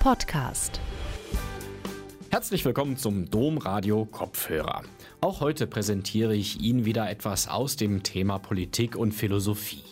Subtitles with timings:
[0.00, 0.80] Podcast.
[2.30, 4.82] Herzlich willkommen zum Domradio Kopfhörer.
[5.20, 9.84] Auch heute präsentiere ich Ihnen wieder etwas aus dem Thema Politik und Philosophie.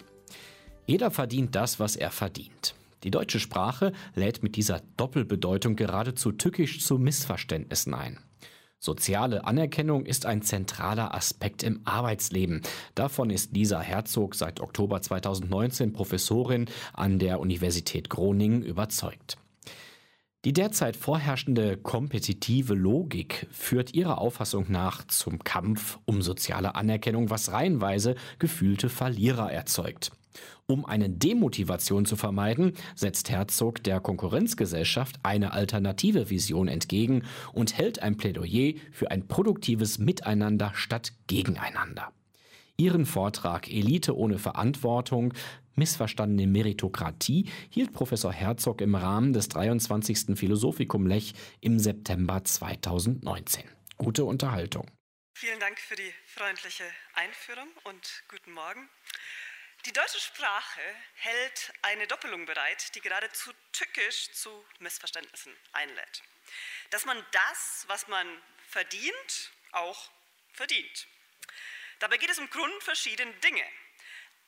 [0.87, 2.75] Jeder verdient das, was er verdient.
[3.05, 8.19] Die deutsche Sprache lädt mit dieser Doppelbedeutung geradezu tückisch zu Missverständnissen ein.
[8.79, 12.63] Soziale Anerkennung ist ein zentraler Aspekt im Arbeitsleben.
[12.95, 16.65] Davon ist Lisa Herzog seit Oktober 2019 Professorin
[16.95, 19.37] an der Universität Groningen überzeugt.
[20.45, 27.51] Die derzeit vorherrschende kompetitive Logik führt ihrer Auffassung nach zum Kampf um soziale Anerkennung, was
[27.51, 30.13] reihenweise gefühlte Verlierer erzeugt.
[30.69, 38.03] Um eine Demotivation zu vermeiden, setzt Herzog der Konkurrenzgesellschaft eine alternative Vision entgegen und hält
[38.03, 42.13] ein Plädoyer für ein produktives Miteinander statt Gegeneinander.
[42.77, 45.35] Ihren Vortrag Elite ohne Verantwortung,
[45.79, 50.37] missverstandene Meritokratie hielt Professor Herzog im Rahmen des 23.
[50.37, 53.65] Philosophikum Lech im September 2019.
[53.97, 54.91] Gute Unterhaltung.
[55.35, 56.85] Vielen Dank für die freundliche
[57.15, 58.89] Einführung und guten Morgen.
[59.87, 60.81] Die deutsche Sprache
[61.15, 66.23] hält eine Doppelung bereit, die geradezu tückisch zu Missverständnissen einlädt.
[66.91, 68.27] Dass man das, was man
[68.67, 70.11] verdient, auch
[70.53, 71.07] verdient.
[72.01, 73.65] Dabei geht es um grundverschiedene Dinge.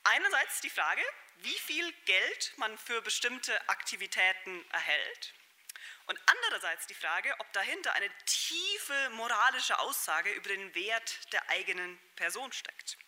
[0.05, 1.03] Einerseits die Frage,
[1.39, 5.35] wie viel Geld man für bestimmte Aktivitäten erhält.
[6.07, 11.99] Und andererseits die Frage, ob dahinter eine tiefe moralische Aussage über den Wert der eigenen
[12.17, 12.99] Person steckt.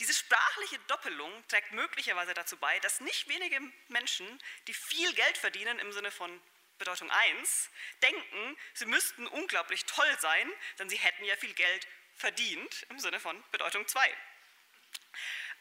[0.00, 4.26] Diese sprachliche Doppelung trägt möglicherweise dazu bei, dass nicht wenige Menschen,
[4.66, 6.42] die viel Geld verdienen im Sinne von
[6.78, 7.70] Bedeutung 1,
[8.02, 13.20] denken, sie müssten unglaublich toll sein, denn sie hätten ja viel Geld verdient im Sinne
[13.20, 14.14] von Bedeutung 2.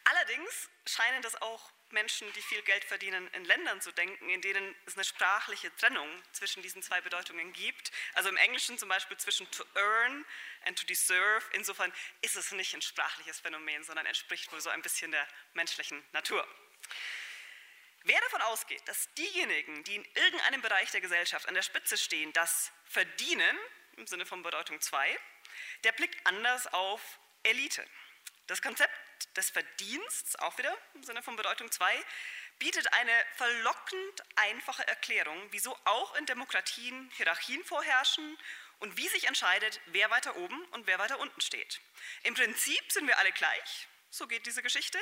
[0.05, 4.75] Allerdings scheinen das auch Menschen, die viel Geld verdienen, in Ländern zu denken, in denen
[4.85, 7.91] es eine sprachliche Trennung zwischen diesen zwei Bedeutungen gibt.
[8.13, 10.25] Also im Englischen zum Beispiel zwischen to earn
[10.65, 11.43] and to deserve.
[11.53, 16.03] Insofern ist es nicht ein sprachliches Phänomen, sondern entspricht wohl so ein bisschen der menschlichen
[16.11, 16.47] Natur.
[18.03, 22.31] Wer davon ausgeht, dass diejenigen, die in irgendeinem Bereich der Gesellschaft an der Spitze stehen,
[22.33, 23.57] das verdienen,
[23.97, 25.19] im Sinne von Bedeutung 2,
[25.83, 27.01] der blickt anders auf
[27.41, 27.83] Elite.
[28.45, 28.93] Das Konzept
[29.35, 32.05] des Verdiensts, auch wieder im Sinne von Bedeutung 2,
[32.59, 38.37] bietet eine verlockend einfache Erklärung, wieso auch in Demokratien Hierarchien vorherrschen
[38.79, 41.81] und wie sich entscheidet, wer weiter oben und wer weiter unten steht.
[42.23, 44.99] Im Prinzip sind wir alle gleich, so geht diese Geschichte,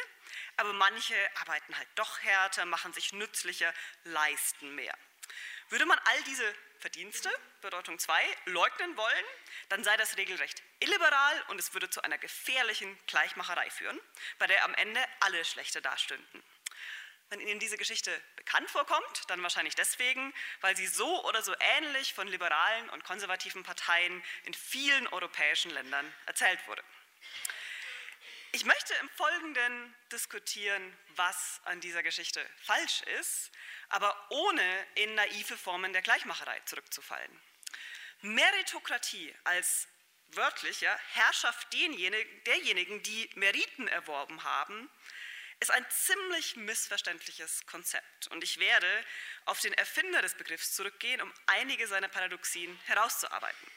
[0.57, 3.71] aber manche arbeiten halt doch härter, machen sich nützlicher,
[4.03, 4.97] leisten mehr.
[5.69, 7.29] Würde man all diese Verdienste,
[7.61, 9.25] Bedeutung 2, leugnen wollen,
[9.69, 13.97] dann sei das regelrecht illiberal und es würde zu einer gefährlichen Gleichmacherei führen,
[14.37, 16.43] bei der am Ende alle schlechter dastünden.
[17.29, 22.13] Wenn Ihnen diese Geschichte bekannt vorkommt, dann wahrscheinlich deswegen, weil sie so oder so ähnlich
[22.13, 26.83] von liberalen und konservativen Parteien in vielen europäischen Ländern erzählt wurde.
[28.55, 33.49] Ich möchte im Folgenden diskutieren, was an dieser Geschichte falsch ist,
[33.89, 37.41] aber ohne in naive Formen der Gleichmacherei zurückzufallen.
[38.21, 39.87] Meritokratie als
[40.27, 44.87] wörtlicher Herrschaft derjenigen, die Meriten erworben haben,
[45.59, 48.27] ist ein ziemlich missverständliches Konzept.
[48.27, 49.03] Und ich werde
[49.45, 53.67] auf den Erfinder des Begriffs zurückgehen, um einige seiner Paradoxien herauszuarbeiten.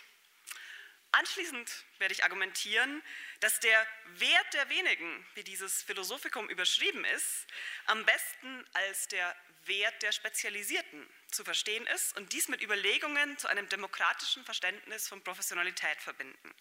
[1.18, 3.02] Anschließend werde ich argumentieren,
[3.40, 3.86] dass der
[4.18, 7.46] Wert der wenigen, wie dieses Philosophikum überschrieben ist,
[7.86, 9.34] am besten als der
[9.64, 15.24] Wert der Spezialisierten zu verstehen ist und dies mit Überlegungen zu einem demokratischen Verständnis von
[15.24, 16.54] Professionalität verbinden.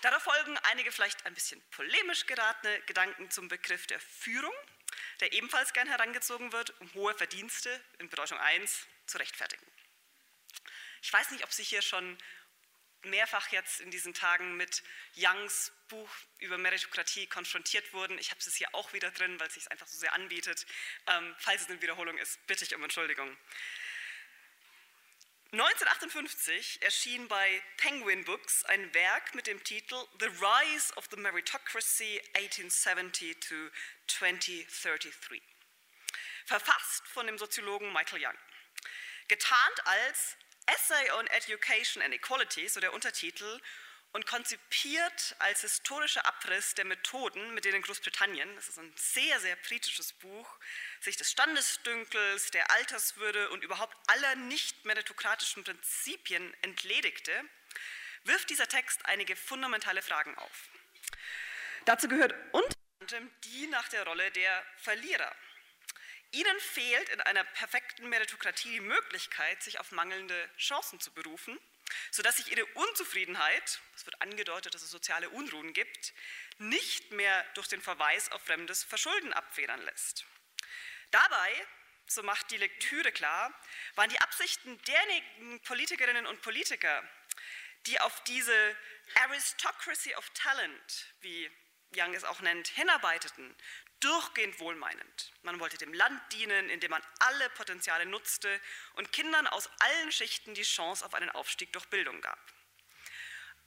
[0.00, 4.54] Darauf folgen einige vielleicht ein bisschen polemisch geratene Gedanken zum Begriff der Führung,
[5.20, 9.66] der ebenfalls gern herangezogen wird, um hohe Verdienste in Bedeutung 1 zu rechtfertigen.
[11.02, 12.16] Ich weiß nicht, ob Sie hier schon
[13.06, 14.82] mehrfach jetzt in diesen Tagen mit
[15.16, 18.18] Youngs Buch über Meritokratie konfrontiert wurden.
[18.18, 20.66] Ich habe es hier auch wieder drin, weil es sich einfach so sehr anbietet.
[21.06, 23.36] Ähm, falls es eine Wiederholung ist, bitte ich um Entschuldigung.
[25.52, 32.20] 1958 erschien bei Penguin Books ein Werk mit dem Titel The Rise of the Meritocracy
[32.34, 33.54] 1870 to
[34.08, 35.40] 2033,
[36.46, 38.36] verfasst von dem Soziologen Michael Young.
[39.28, 40.36] Getarnt als
[40.66, 43.60] Essay on Education and Equality, so der Untertitel,
[44.12, 49.56] und konzipiert als historischer Abriss der Methoden, mit denen Großbritannien, das ist ein sehr, sehr
[49.56, 50.48] kritisches Buch,
[51.00, 57.32] sich des Standesdünkels, der Alterswürde und überhaupt aller nicht meritokratischen Prinzipien entledigte,
[58.24, 60.68] wirft dieser Text einige fundamentale Fragen auf.
[61.84, 65.34] Dazu gehört unter anderem die nach der Rolle der Verlierer.
[66.32, 71.58] Ihnen fehlt in einer perfekten Meritokratie die Möglichkeit, sich auf mangelnde Chancen zu berufen,
[72.10, 76.12] sodass sich Ihre Unzufriedenheit, es wird angedeutet, dass es soziale Unruhen gibt,
[76.58, 80.24] nicht mehr durch den Verweis auf fremdes Verschulden abfedern lässt.
[81.10, 81.66] Dabei,
[82.06, 83.52] so macht die Lektüre klar,
[83.94, 87.02] waren die Absichten derjenigen Politikerinnen und Politiker,
[87.86, 88.76] die auf diese
[89.14, 91.50] Aristocracy of Talent, wie
[91.94, 93.54] Young es auch nennt, hinarbeiteten,
[94.00, 95.32] durchgehend wohlmeinend.
[95.42, 98.60] Man wollte dem Land dienen, indem man alle Potenziale nutzte
[98.94, 102.38] und Kindern aus allen Schichten die Chance auf einen Aufstieg durch Bildung gab.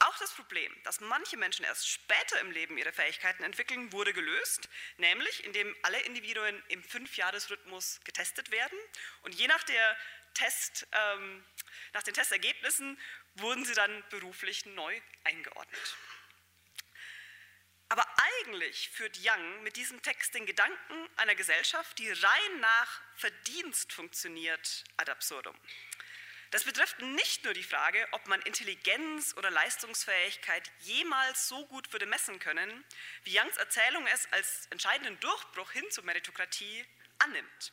[0.02, 4.70] Auch das Problem, dass manche Menschen erst später im Leben ihre Fähigkeiten entwickeln, wurde gelöst,
[4.96, 8.78] nämlich indem alle Individuen im Fünfjahresrhythmus getestet werden
[9.24, 9.62] und je nach,
[10.36, 11.44] Test, ähm,
[11.92, 12.98] nach den Testergebnissen
[13.36, 15.96] wurden sie dann beruflich neu eingeordnet.
[17.89, 18.06] Aber
[18.38, 24.83] eigentlich führt Young mit diesem Text den Gedanken einer Gesellschaft, die rein nach Verdienst funktioniert,
[24.97, 25.56] ad absurdum.
[26.51, 32.07] Das betrifft nicht nur die Frage, ob man Intelligenz oder Leistungsfähigkeit jemals so gut würde
[32.07, 32.83] messen können,
[33.24, 36.85] wie Youngs Erzählung es als entscheidenden Durchbruch hin zur Meritokratie
[37.19, 37.71] annimmt.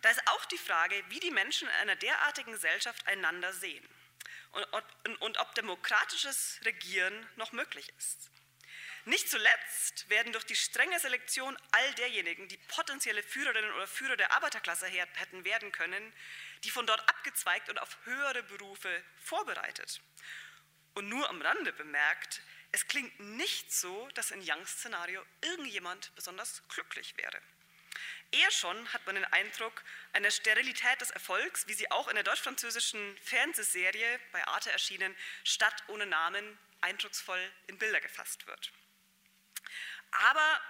[0.00, 3.86] Da ist auch die Frage, wie die Menschen in einer derartigen Gesellschaft einander sehen
[5.20, 8.31] und, ob demokratisches Regieren noch möglich ist.
[9.04, 14.30] Nicht zuletzt werden durch die strenge Selektion all derjenigen, die potenzielle Führerinnen oder Führer der
[14.32, 16.12] Arbeiterklasse hätten werden können,
[16.62, 20.00] die von dort abgezweigt und auf höhere Berufe vorbereitet.
[20.94, 26.62] Und nur am Rande bemerkt, es klingt nicht so, dass in Youngs Szenario irgendjemand besonders
[26.68, 27.40] glücklich wäre.
[28.30, 29.82] Eher schon hat man den Eindruck
[30.12, 35.14] einer Sterilität des Erfolgs, wie sie auch in der deutsch-französischen Fernsehserie bei Arte erschienen,
[35.44, 38.72] Stadt ohne Namen, eindrucksvoll in Bilder gefasst wird.
[40.12, 40.60] Aber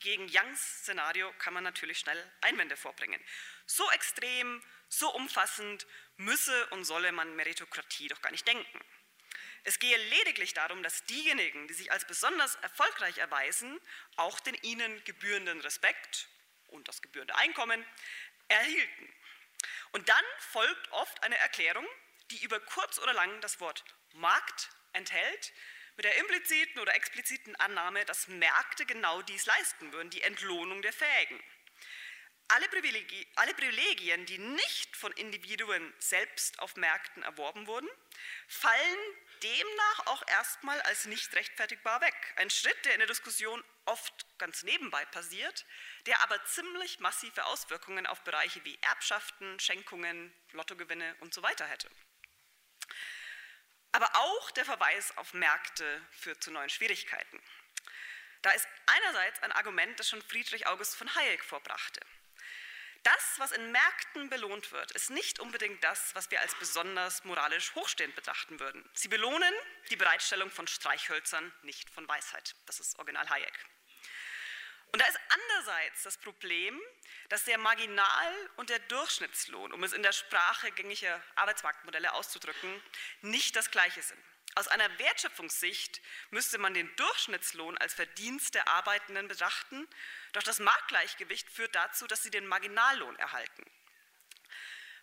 [0.00, 3.22] gegen Youngs Szenario kann man natürlich schnell Einwände vorbringen.
[3.66, 8.80] So extrem, so umfassend müsse und solle man Meritokratie doch gar nicht denken.
[9.64, 13.80] Es gehe lediglich darum, dass diejenigen, die sich als besonders erfolgreich erweisen,
[14.16, 16.28] auch den ihnen gebührenden Respekt
[16.68, 17.84] und das gebührende Einkommen
[18.48, 19.12] erhielten.
[19.90, 21.86] Und dann folgt oft eine Erklärung,
[22.30, 25.52] die über kurz oder lang das Wort Markt enthält,
[25.96, 30.92] mit der impliziten oder expliziten Annahme, dass Märkte genau dies leisten würden, die Entlohnung der
[30.92, 31.42] Fähigen.
[32.48, 37.88] Alle, Privilegien, alle Privilegien, die nicht von Individuen selbst auf Märkten erworben wurden,
[38.46, 38.98] fallen
[39.42, 42.14] demnach auch erstmal als nicht rechtfertigbar weg.
[42.36, 45.66] Ein Schritt, der in der Diskussion oft ganz nebenbei passiert,
[46.06, 51.90] der aber ziemlich massive Auswirkungen auf Bereiche wie Erbschaften, Schenkungen, Lottogewinne und so weiter hätte.
[53.96, 57.40] Aber auch der Verweis auf Märkte führt zu neuen Schwierigkeiten.
[58.42, 62.00] Da ist einerseits ein Argument, das schon Friedrich August von Hayek vorbrachte.
[63.04, 67.74] Das, was in Märkten belohnt wird, ist nicht unbedingt das, was wir als besonders moralisch
[67.74, 68.86] hochstehend betrachten würden.
[68.92, 69.54] Sie belohnen
[69.88, 72.54] die Bereitstellung von Streichhölzern, nicht von Weisheit.
[72.66, 73.54] Das ist Original Hayek.
[74.96, 76.80] Und da ist andererseits das Problem,
[77.28, 82.82] dass der Marginal- und der Durchschnittslohn, um es in der Sprache gängiger Arbeitsmarktmodelle auszudrücken,
[83.20, 84.18] nicht das gleiche sind.
[84.54, 86.00] Aus einer Wertschöpfungssicht
[86.30, 89.86] müsste man den Durchschnittslohn als Verdienst der Arbeitenden betrachten,
[90.32, 93.70] doch das Marktgleichgewicht führt dazu, dass sie den Marginallohn erhalten.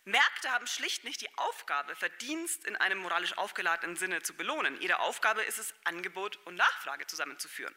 [0.06, 4.82] Märkte haben schlicht nicht die Aufgabe, Verdienst in einem moralisch aufgeladenen Sinne zu belohnen.
[4.82, 7.76] Ihre Aufgabe ist es, Angebot und Nachfrage zusammenzuführen.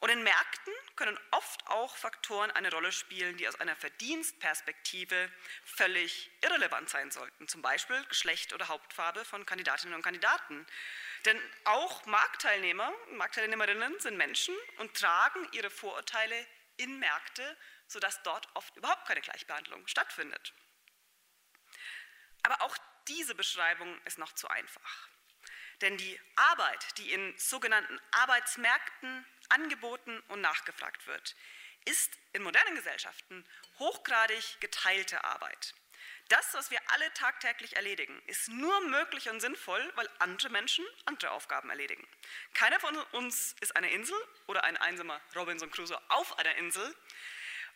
[0.00, 5.30] Und in Märkten können oft auch Faktoren eine Rolle spielen, die aus einer Verdienstperspektive
[5.62, 10.66] völlig irrelevant sein sollten, zum Beispiel Geschlecht oder Hauptfarbe von Kandidatinnen und Kandidaten.
[11.26, 16.46] Denn auch Marktteilnehmer und Marktteilnehmerinnen sind Menschen und tragen ihre Vorurteile
[16.78, 20.54] in Märkte, sodass dort oft überhaupt keine Gleichbehandlung stattfindet.
[22.42, 22.76] Aber auch
[23.06, 25.09] diese Beschreibung ist noch zu einfach.
[25.80, 31.34] Denn die Arbeit, die in sogenannten Arbeitsmärkten angeboten und nachgefragt wird,
[31.86, 33.44] ist in modernen Gesellschaften
[33.78, 35.74] hochgradig geteilte Arbeit.
[36.28, 41.32] Das, was wir alle tagtäglich erledigen, ist nur möglich und sinnvoll, weil andere Menschen andere
[41.32, 42.06] Aufgaben erledigen.
[42.54, 46.94] Keiner von uns ist eine Insel oder ein einsamer Robinson Crusoe auf einer Insel.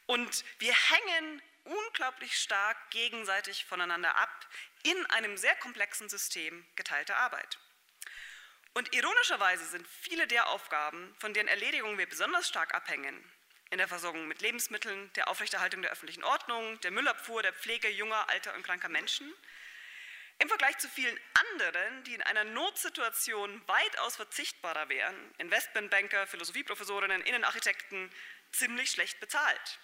[0.07, 4.47] Und wir hängen unglaublich stark gegenseitig voneinander ab
[4.85, 7.59] in einem sehr komplexen System geteilter Arbeit.
[8.75, 13.25] Und ironischerweise sind viele der Aufgaben, von deren Erledigung wir besonders stark abhängen,
[13.71, 18.29] in der Versorgung mit Lebensmitteln, der Aufrechterhaltung der öffentlichen Ordnung, der Müllabfuhr, der Pflege junger,
[18.29, 19.33] alter und kranker Menschen,
[20.41, 21.17] im Vergleich zu vielen
[21.53, 28.11] anderen, die in einer Notsituation weitaus verzichtbarer wären, Investmentbanker, Philosophieprofessorinnen, Innenarchitekten,
[28.51, 29.79] ziemlich schlecht bezahlt.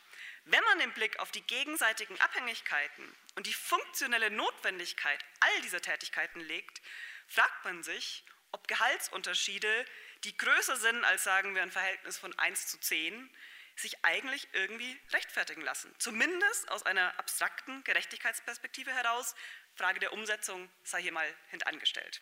[0.47, 3.05] Wenn man den Blick auf die gegenseitigen Abhängigkeiten
[3.37, 6.81] und die funktionelle Notwendigkeit all dieser Tätigkeiten legt,
[7.29, 9.85] fragt man sich, ob Gehaltsunterschiede,
[10.25, 13.31] die größer sind als sagen wir ein Verhältnis von 1 zu 10,
[13.77, 15.95] sich eigentlich irgendwie rechtfertigen lassen.
[15.99, 19.35] Zumindest aus einer abstrakten Gerechtigkeitsperspektive heraus.
[19.75, 22.21] Frage der Umsetzung sei hier mal hintangestellt.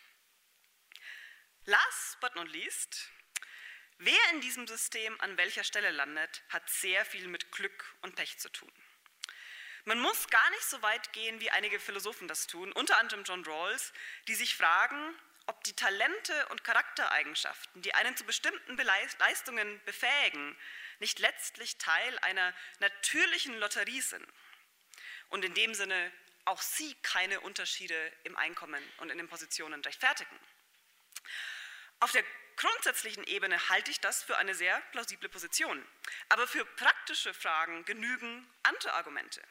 [1.65, 3.09] Last but not least,
[3.97, 8.39] wer in diesem System an welcher Stelle landet, hat sehr viel mit Glück und Pech
[8.39, 8.71] zu tun.
[9.85, 13.43] Man muss gar nicht so weit gehen, wie einige Philosophen das tun, unter anderem John
[13.45, 13.93] Rawls,
[14.27, 15.15] die sich fragen,
[15.49, 20.55] ob die Talente und Charaktereigenschaften, die einen zu bestimmten Leistungen befähigen,
[20.99, 24.25] nicht letztlich Teil einer natürlichen Lotterie sind
[25.29, 26.11] und in dem Sinne
[26.45, 30.39] auch sie keine Unterschiede im Einkommen und in den Positionen rechtfertigen.
[31.99, 32.23] Auf der
[32.55, 35.83] grundsätzlichen Ebene halte ich das für eine sehr plausible Position.
[36.29, 39.41] Aber für praktische Fragen genügen andere Argumente.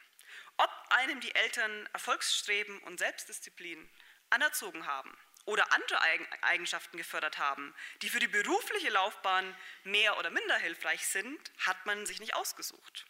[0.55, 3.89] Ob einem die Eltern Erfolgsstreben und Selbstdisziplin
[4.29, 5.15] anerzogen haben
[5.49, 5.99] oder andere
[6.41, 12.05] Eigenschaften gefördert haben, die für die berufliche Laufbahn mehr oder minder hilfreich sind, hat man
[12.05, 13.05] sich nicht ausgesucht.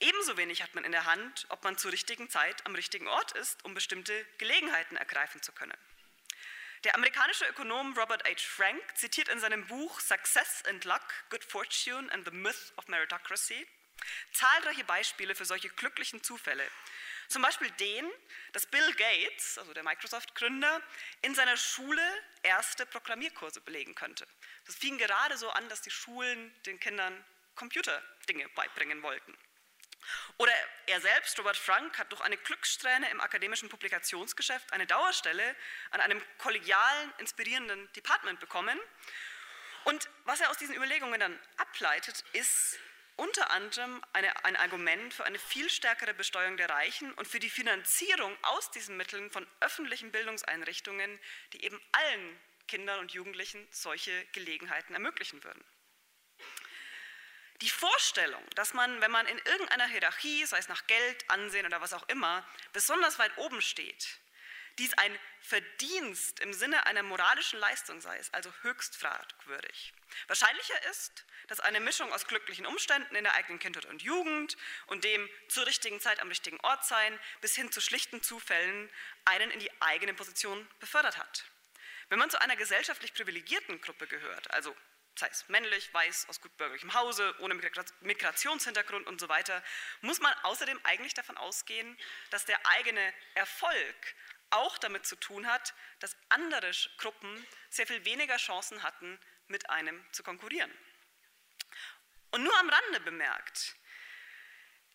[0.00, 3.32] Ebenso wenig hat man in der Hand, ob man zur richtigen Zeit am richtigen Ort
[3.32, 5.76] ist, um bestimmte Gelegenheiten ergreifen zu können.
[6.84, 8.36] Der amerikanische Ökonom Robert H.
[8.46, 13.66] Frank zitiert in seinem Buch Success and Luck, Good Fortune and the Myth of Meritocracy
[14.32, 16.66] zahlreiche Beispiele für solche glücklichen Zufälle.
[17.30, 18.10] Zum Beispiel den,
[18.52, 20.82] dass Bill Gates, also der Microsoft-Gründer,
[21.22, 22.02] in seiner Schule
[22.42, 24.26] erste Programmierkurse belegen könnte.
[24.66, 29.38] Das fing gerade so an, dass die Schulen den Kindern Computerdinge beibringen wollten.
[30.38, 30.52] Oder
[30.86, 35.54] er selbst, Robert Frank, hat durch eine Glückssträhne im akademischen Publikationsgeschäft eine Dauerstelle
[35.92, 38.78] an einem kollegialen, inspirierenden Department bekommen.
[39.84, 42.80] Und was er aus diesen Überlegungen dann ableitet, ist
[43.20, 47.50] unter anderem eine, ein Argument für eine viel stärkere Besteuerung der Reichen und für die
[47.50, 51.20] Finanzierung aus diesen Mitteln von öffentlichen Bildungseinrichtungen,
[51.52, 55.62] die eben allen Kindern und Jugendlichen solche Gelegenheiten ermöglichen würden.
[57.60, 61.82] Die Vorstellung, dass man, wenn man in irgendeiner Hierarchie, sei es nach Geld, Ansehen oder
[61.82, 64.18] was auch immer, besonders weit oben steht,
[64.80, 69.92] dies ein Verdienst im Sinne einer moralischen Leistung sei, ist also höchst fragwürdig.
[70.26, 74.56] Wahrscheinlicher ist, dass eine Mischung aus glücklichen Umständen in der eigenen Kindheit und Jugend
[74.86, 78.90] und dem zur richtigen Zeit am richtigen Ort sein bis hin zu schlichten Zufällen
[79.24, 81.44] einen in die eigene Position befördert hat.
[82.08, 84.74] Wenn man zu einer gesellschaftlich privilegierten Gruppe gehört, also
[85.16, 87.54] sei es männlich, weiß, aus gutbürgerlichem Hause, ohne
[88.00, 89.62] Migrationshintergrund und so weiter,
[90.00, 91.98] muss man außerdem eigentlich davon ausgehen,
[92.30, 94.14] dass der eigene Erfolg
[94.50, 100.04] auch damit zu tun hat, dass andere Gruppen sehr viel weniger Chancen hatten, mit einem
[100.12, 100.70] zu konkurrieren.
[102.30, 103.74] Und nur am Rande bemerkt,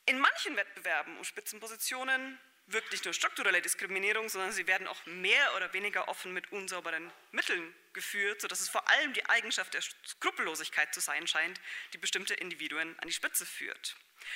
[0.05, 5.55] in manchen Wettbewerben um Spitzenpositionen wirkt nicht nur strukturelle Diskriminierung, sondern sie werden auch mehr
[5.55, 10.93] oder weniger offen mit unsauberen Mitteln geführt, sodass es vor allem die Eigenschaft der Skrupellosigkeit
[10.93, 11.61] zu sein scheint,
[11.93, 13.95] die bestimmte Individuen an die Spitze führt.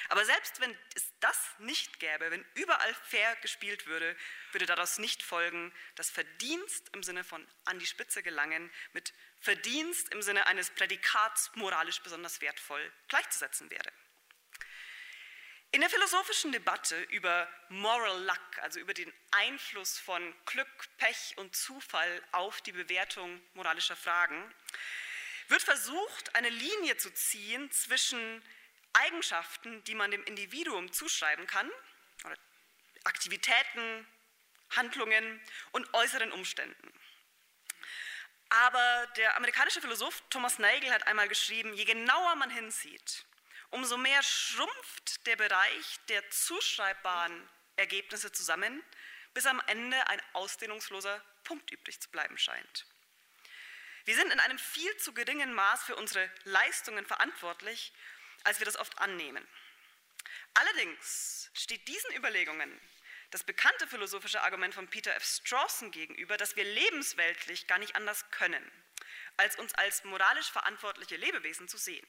[0.10, 4.16] Aber selbst wenn es das nicht gäbe, wenn überall fair gespielt würde,
[4.52, 10.14] würde daraus nicht folgen, dass Verdienst im Sinne von an die Spitze gelangen mit Verdienst
[10.14, 13.92] im Sinne eines Prädikats moralisch besonders wertvoll gleichzusetzen wäre.
[15.72, 21.56] In der philosophischen Debatte über Moral Luck, also über den Einfluss von Glück, Pech und
[21.56, 24.52] Zufall auf die Bewertung moralischer Fragen,
[25.48, 28.44] wird versucht, eine Linie zu ziehen zwischen
[28.94, 31.70] Eigenschaften, die man dem Individuum zuschreiben kann,
[33.04, 34.08] Aktivitäten,
[34.72, 35.40] Handlungen
[35.72, 36.94] und äußeren Umständen.
[38.50, 43.24] Aber der amerikanische Philosoph Thomas Nagel hat einmal geschrieben, je genauer man hinsieht,
[43.72, 48.84] umso mehr schrumpft der Bereich der zuschreibbaren Ergebnisse zusammen,
[49.34, 52.86] bis am Ende ein ausdehnungsloser Punkt übrig zu bleiben scheint.
[54.06, 57.94] Wir sind in einem viel zu geringen Maß für unsere Leistungen verantwortlich,
[58.44, 59.48] als wir das oft annehmen.
[60.56, 62.80] Allerdings steht diesen Überlegungen
[63.32, 65.24] das bekannte philosophische Argument von Peter F.
[65.24, 68.72] Strawson gegenüber, dass wir lebensweltlich gar nicht anders können,
[69.38, 72.08] als uns als moralisch verantwortliche Lebewesen zu sehen.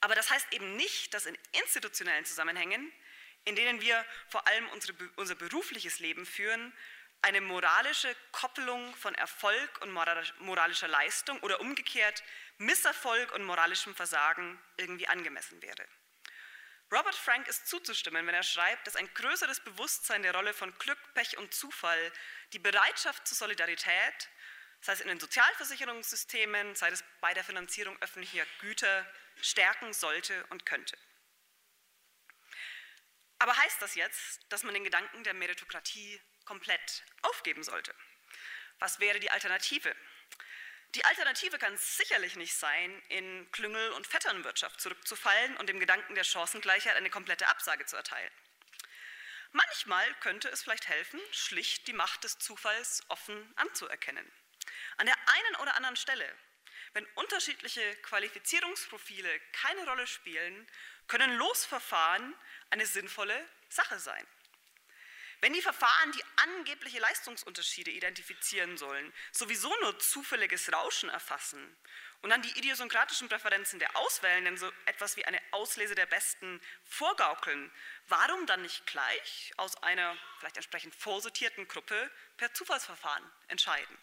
[0.00, 2.92] Aber das heißt eben nicht, dass in institutionellen Zusammenhängen,
[3.44, 6.72] in denen wir vor allem unsere, unser berufliches Leben führen,
[7.22, 12.22] eine moralische Koppelung von Erfolg und moralischer Leistung oder umgekehrt
[12.58, 15.86] Misserfolg und moralischem Versagen irgendwie angemessen wäre.
[16.92, 20.98] Robert Frank ist zuzustimmen, wenn er schreibt, dass ein größeres Bewusstsein der Rolle von Glück,
[21.14, 22.12] Pech und Zufall
[22.52, 24.28] die Bereitschaft zur Solidarität,
[24.80, 29.06] sei es in den Sozialversicherungssystemen, sei es bei der Finanzierung öffentlicher Güter,
[29.42, 30.96] stärken sollte und könnte.
[33.38, 37.94] Aber heißt das jetzt, dass man den Gedanken der Meritokratie komplett aufgeben sollte?
[38.78, 39.94] Was wäre die Alternative?
[40.94, 46.24] Die Alternative kann sicherlich nicht sein, in Klüngel- und Vetternwirtschaft zurückzufallen und dem Gedanken der
[46.24, 48.32] Chancengleichheit eine komplette Absage zu erteilen.
[49.52, 54.30] Manchmal könnte es vielleicht helfen, schlicht die Macht des Zufalls offen anzuerkennen.
[54.96, 56.36] An der einen oder anderen Stelle,
[56.92, 60.66] wenn unterschiedliche Qualifizierungsprofile keine Rolle spielen,
[61.06, 62.34] können Losverfahren
[62.70, 64.26] eine sinnvolle Sache sein.
[65.42, 71.76] Wenn die Verfahren, die angebliche Leistungsunterschiede identifizieren sollen, sowieso nur zufälliges Rauschen erfassen
[72.20, 77.72] und dann die idiosynkratischen Präferenzen der Auswählenden so etwas wie eine Auslese der Besten vorgaukeln,
[78.08, 83.98] warum dann nicht gleich aus einer vielleicht entsprechend vorsortierten Gruppe per Zufallsverfahren entscheiden?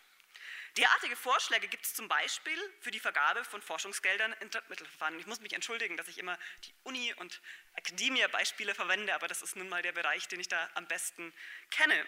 [0.77, 5.19] Derartige Vorschläge gibt es zum Beispiel für die Vergabe von Forschungsgeldern in Drittmittelverfahren.
[5.19, 7.41] Ich muss mich entschuldigen, dass ich immer die Uni- und
[7.73, 11.33] Akademie-Beispiele verwende, aber das ist nun mal der Bereich, den ich da am besten
[11.71, 12.05] kenne.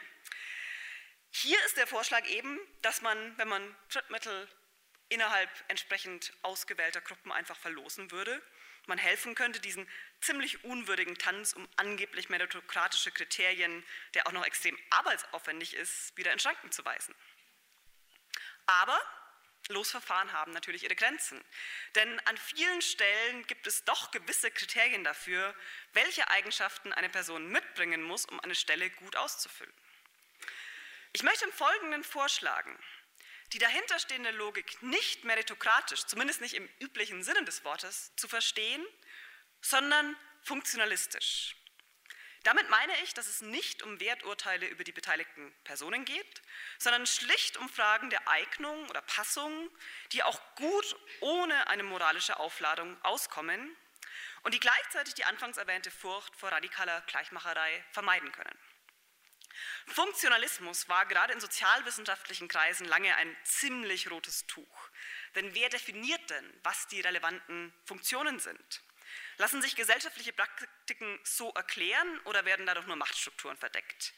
[1.32, 4.48] Hier ist der Vorschlag eben, dass man, wenn man Drittmittel
[5.10, 8.40] innerhalb entsprechend ausgewählter Gruppen einfach verlosen würde,
[8.86, 9.90] man helfen könnte, diesen
[10.22, 13.84] ziemlich unwürdigen Tanz um angeblich meritokratische Kriterien,
[14.14, 17.16] der auch noch extrem arbeitsaufwendig ist, wieder in Schranken zu weisen.
[18.70, 19.02] Aber
[19.70, 21.44] Losverfahren haben natürlich ihre Grenzen.
[21.96, 25.56] Denn an vielen Stellen gibt es doch gewisse Kriterien dafür,
[25.94, 29.74] welche Eigenschaften eine Person mitbringen muss, um eine Stelle gut auszufüllen.
[31.14, 32.78] Ich möchte im Folgenden vorschlagen,
[33.54, 38.86] die dahinterstehende Logik nicht meritokratisch, zumindest nicht im üblichen Sinne des Wortes, zu verstehen,
[39.62, 41.56] sondern funktionalistisch.
[42.44, 46.42] Damit meine ich, dass es nicht um Werturteile über die beteiligten Personen geht,
[46.78, 49.70] sondern schlicht um Fragen der Eignung oder Passung,
[50.14, 53.76] die auch gut ohne eine moralische Aufladung auskommen
[54.44, 58.58] und die gleichzeitig die anfangs erwähnte Furcht vor radikaler Gleichmacherei vermeiden können.
[59.88, 64.90] Funktionalismus war gerade in sozialwissenschaftlichen Kreisen lange ein ziemlich rotes Tuch.
[65.36, 68.82] Denn wer definiert denn, was die relevanten Funktionen sind?
[69.40, 74.14] Lassen sich gesellschaftliche Praktiken so erklären oder werden dadurch nur Machtstrukturen verdeckt?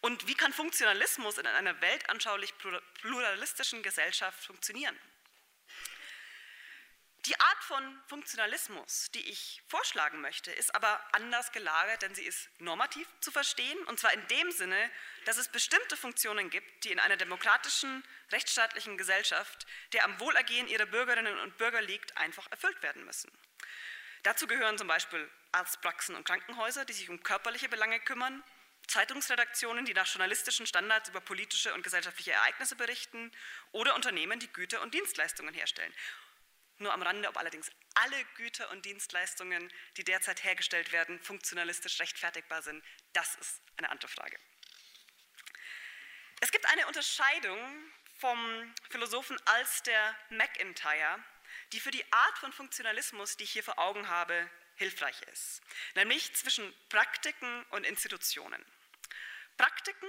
[0.00, 2.54] Und wie kann Funktionalismus in einer weltanschaulich
[3.00, 4.96] pluralistischen Gesellschaft funktionieren?
[7.26, 12.48] Die Art von Funktionalismus, die ich vorschlagen möchte, ist aber anders gelagert, denn sie ist
[12.60, 14.90] normativ zu verstehen, und zwar in dem Sinne,
[15.24, 20.86] dass es bestimmte Funktionen gibt, die in einer demokratischen, rechtsstaatlichen Gesellschaft, der am Wohlergehen ihrer
[20.86, 23.30] Bürgerinnen und Bürger liegt, einfach erfüllt werden müssen.
[24.22, 28.42] Dazu gehören zum Beispiel Arztpraxen und Krankenhäuser, die sich um körperliche Belange kümmern,
[28.86, 33.30] Zeitungsredaktionen, die nach journalistischen Standards über politische und gesellschaftliche Ereignisse berichten
[33.72, 35.92] oder Unternehmen, die Güter und Dienstleistungen herstellen.
[36.78, 42.62] Nur am Rande, ob allerdings alle Güter und Dienstleistungen, die derzeit hergestellt werden, funktionalistisch rechtfertigbar
[42.62, 44.38] sind, das ist eine andere Frage.
[46.40, 47.58] Es gibt eine Unterscheidung
[48.18, 51.22] vom Philosophen Alster McIntyre,
[51.72, 55.60] die für die Art von Funktionalismus, die ich hier vor Augen habe, hilfreich ist,
[55.94, 58.64] nämlich zwischen Praktiken und Institutionen.
[59.56, 60.08] Praktiken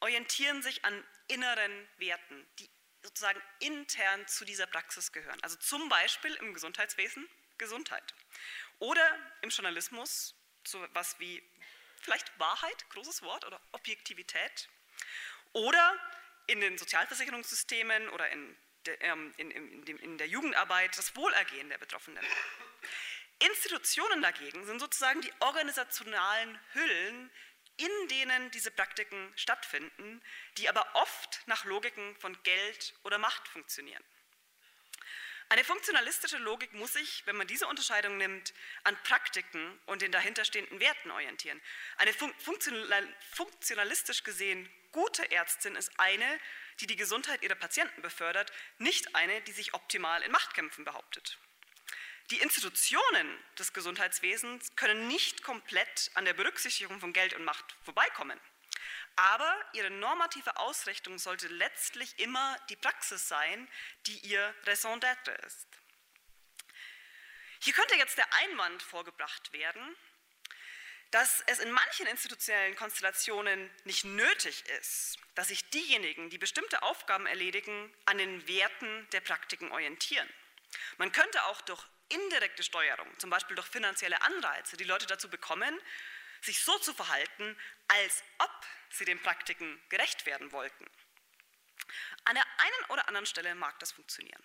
[0.00, 2.70] orientieren sich an inneren Werten, die
[3.02, 5.38] sozusagen intern zu dieser Praxis gehören.
[5.42, 8.14] Also zum Beispiel im Gesundheitswesen Gesundheit
[8.78, 9.06] oder
[9.42, 11.42] im Journalismus so was wie
[12.00, 14.68] vielleicht Wahrheit, großes Wort, oder Objektivität
[15.52, 15.98] oder
[16.46, 22.24] in den Sozialversicherungssystemen oder in in, in, in der Jugendarbeit das Wohlergehen der Betroffenen.
[23.38, 27.30] Institutionen dagegen sind sozusagen die organisationalen Hüllen,
[27.76, 30.22] in denen diese Praktiken stattfinden,
[30.58, 34.04] die aber oft nach Logiken von Geld oder Macht funktionieren.
[35.50, 40.78] Eine funktionalistische Logik muss sich, wenn man diese Unterscheidung nimmt, an Praktiken und den dahinterstehenden
[40.78, 41.60] Werten orientieren.
[41.96, 46.38] Eine funktionalistisch gesehen gute Ärztin ist eine,
[46.78, 51.36] die die Gesundheit ihrer Patienten befördert, nicht eine, die sich optimal in Machtkämpfen behauptet.
[52.30, 58.38] Die Institutionen des Gesundheitswesens können nicht komplett an der Berücksichtigung von Geld und Macht vorbeikommen.
[59.16, 63.68] Aber ihre normative Ausrichtung sollte letztlich immer die Praxis sein,
[64.06, 65.68] die ihr Raison d'être ist.
[67.62, 69.96] Hier könnte jetzt der Einwand vorgebracht werden,
[71.10, 77.26] dass es in manchen institutionellen Konstellationen nicht nötig ist, dass sich diejenigen, die bestimmte Aufgaben
[77.26, 80.28] erledigen, an den Werten der Praktiken orientieren.
[80.98, 85.78] Man könnte auch durch indirekte Steuerung, zum Beispiel durch finanzielle Anreize, die Leute dazu bekommen,
[86.40, 90.86] sich so zu verhalten, als ob sie den Praktiken gerecht werden wollten.
[92.24, 94.42] An der einen oder anderen Stelle mag das funktionieren.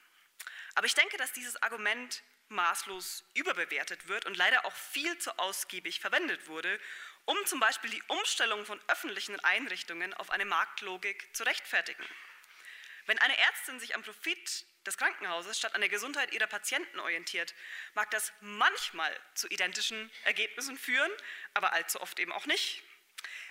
[0.76, 6.00] Aber ich denke, dass dieses Argument maßlos überbewertet wird und leider auch viel zu ausgiebig
[6.00, 6.80] verwendet wurde,
[7.26, 12.06] um zum Beispiel die Umstellung von öffentlichen Einrichtungen auf eine Marktlogik zu rechtfertigen.
[13.08, 17.54] Wenn eine Ärztin sich am Profit des Krankenhauses statt an der Gesundheit ihrer Patienten orientiert,
[17.94, 21.12] mag das manchmal zu identischen Ergebnissen führen,
[21.54, 22.84] aber allzu oft eben auch nicht.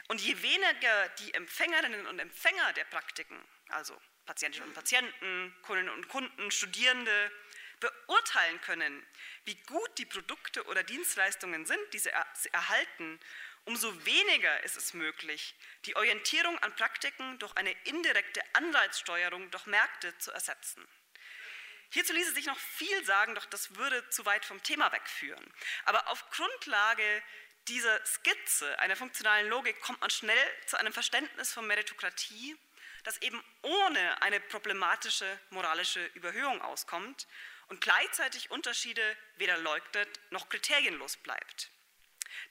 [0.09, 3.39] Und je weniger die Empfängerinnen und Empfänger der Praktiken,
[3.69, 7.31] also Patientinnen und Patienten, Kundinnen und Kunden, Studierende,
[7.81, 9.07] beurteilen können,
[9.45, 12.11] wie gut die Produkte oder Dienstleistungen sind, die sie
[12.53, 13.21] erhalten,
[13.65, 20.17] umso weniger ist es möglich, die Orientierung an Praktiken durch eine indirekte Anreizsteuerung durch Märkte
[20.19, 20.87] zu ersetzen.
[21.91, 25.55] Hierzu ließe sich noch viel sagen, doch das würde zu weit vom Thema wegführen.
[25.85, 27.23] Aber auf Grundlage
[27.69, 32.57] dieser Skizze einer funktionalen Logik kommt man schnell zu einem Verständnis von Meritokratie,
[33.05, 37.27] das eben ohne eine problematische moralische Überhöhung auskommt
[37.69, 41.71] und gleichzeitig Unterschiede weder leugnet noch kriterienlos bleibt.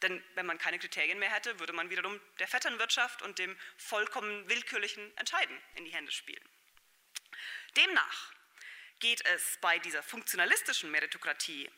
[0.01, 4.47] Denn wenn man keine Kriterien mehr hätte, würde man wiederum der Vetternwirtschaft und dem vollkommen
[4.49, 6.43] willkürlichen Entscheiden in die Hände spielen.
[7.75, 8.33] Demnach
[8.99, 11.69] geht es bei dieser funktionalistischen Meritokratie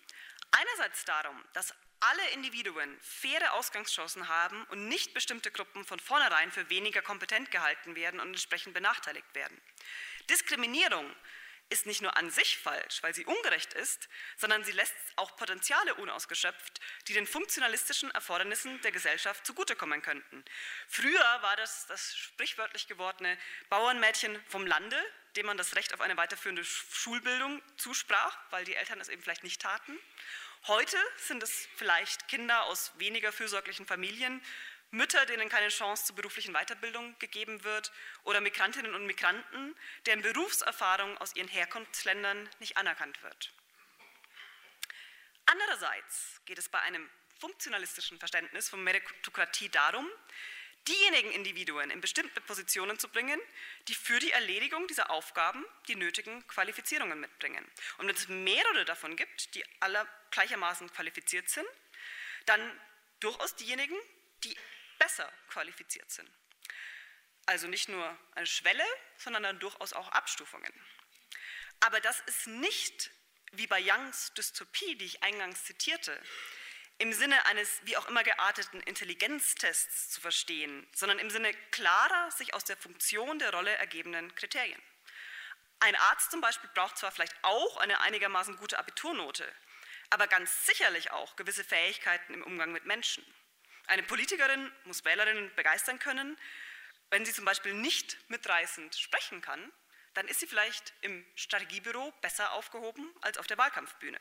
[0.52, 1.74] einerseits darum, dass
[2.10, 7.96] alle Individuen faire Ausgangschancen haben und nicht bestimmte Gruppen von vornherein für weniger kompetent gehalten
[7.96, 9.60] werden und entsprechend benachteiligt werden.
[10.30, 11.13] Diskriminierung
[11.70, 15.96] ist nicht nur an sich falsch, weil sie ungerecht ist, sondern sie lässt auch Potenziale
[15.96, 20.46] unausgeschöpft, die den funktionalistischen Erfordernissen der Gesellschaft zugutekommen könnten.
[20.88, 23.36] Früher war das das sprichwörtlich gewordene
[23.70, 24.98] Bauernmädchen vom Lande,
[25.36, 29.44] dem man das Recht auf eine weiterführende Schulbildung zusprach, weil die Eltern es eben vielleicht
[29.44, 30.00] nicht taten.
[30.67, 34.41] Heute sind es vielleicht Kinder aus weniger fürsorglichen Familien,
[34.89, 37.91] Mütter, denen keine Chance zur beruflichen Weiterbildung gegeben wird,
[38.23, 39.75] oder Migrantinnen und Migranten,
[40.08, 43.54] deren Berufserfahrung aus ihren Herkunftsländern nicht anerkannt wird.
[45.45, 47.08] Andererseits geht es bei einem
[47.39, 50.10] funktionalistischen Verständnis von Meritokratie darum,
[50.88, 53.39] diejenigen Individuen in bestimmte Positionen zu bringen,
[53.88, 57.65] die für die Erledigung dieser Aufgaben die nötigen Qualifizierungen mitbringen.
[57.98, 61.67] Und wenn es mehrere davon gibt, die alle gleichermaßen qualifiziert sind,
[62.45, 62.80] dann
[63.19, 63.95] durchaus diejenigen,
[64.43, 64.56] die
[65.00, 66.30] besser qualifiziert sind.
[67.48, 68.84] Also nicht nur eine Schwelle,
[69.17, 70.74] sondern dann durchaus auch Abstufungen.
[71.80, 73.12] Aber das ist nicht
[73.52, 76.19] wie bei Youngs Dystopie, die ich eingangs zitierte,
[76.97, 82.53] im Sinne eines wie auch immer gearteten Intelligenztests zu verstehen, sondern im Sinne klarer sich
[82.53, 84.81] aus der Funktion der Rolle ergebenden Kriterien.
[85.79, 89.45] Ein Arzt zum Beispiel braucht zwar vielleicht auch eine einigermaßen gute Abiturnote,
[90.10, 93.25] aber ganz sicherlich auch gewisse Fähigkeiten im Umgang mit Menschen.
[93.88, 96.38] Eine Politikerin muss Wählerinnen begeistern können.
[97.12, 99.71] Wenn sie zum Beispiel nicht mitreißend sprechen kann,
[100.13, 104.19] dann ist sie vielleicht im Strategiebüro besser aufgehoben als auf der Wahlkampfbühne.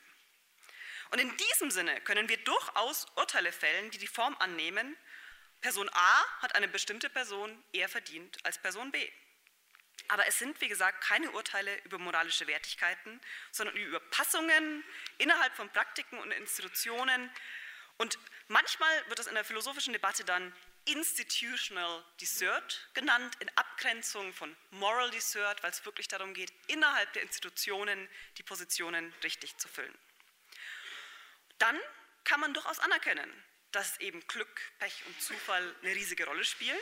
[1.14, 4.96] Und in diesem Sinne können wir durchaus Urteile fällen, die die Form annehmen,
[5.60, 9.08] Person A hat eine bestimmte Person eher verdient als Person B.
[10.08, 13.20] Aber es sind, wie gesagt, keine Urteile über moralische Wertigkeiten,
[13.52, 14.82] sondern über Passungen
[15.18, 17.30] innerhalb von Praktiken und Institutionen,
[17.96, 20.52] und manchmal wird das in der philosophischen Debatte dann
[20.84, 27.22] Institutional Desert genannt, in Abgrenzung von Moral Desert, weil es wirklich darum geht, innerhalb der
[27.22, 29.96] Institutionen die Positionen richtig zu füllen.
[31.58, 31.78] Dann
[32.24, 33.30] kann man durchaus anerkennen,
[33.72, 36.78] dass eben Glück, Pech und Zufall eine riesige Rolle spielen.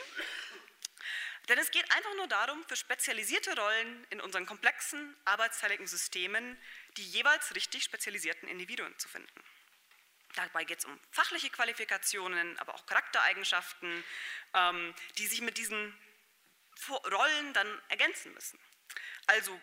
[1.49, 6.57] Denn es geht einfach nur darum, für spezialisierte Rollen in unseren komplexen, arbeitsteiligen Systemen
[6.95, 9.43] die jeweils richtig spezialisierten Individuen zu finden.
[10.35, 14.03] Dabei geht es um fachliche Qualifikationen, aber auch Charaktereigenschaften,
[14.53, 15.95] ähm, die sich mit diesen
[16.89, 18.59] Rollen dann ergänzen müssen.
[19.27, 19.59] Also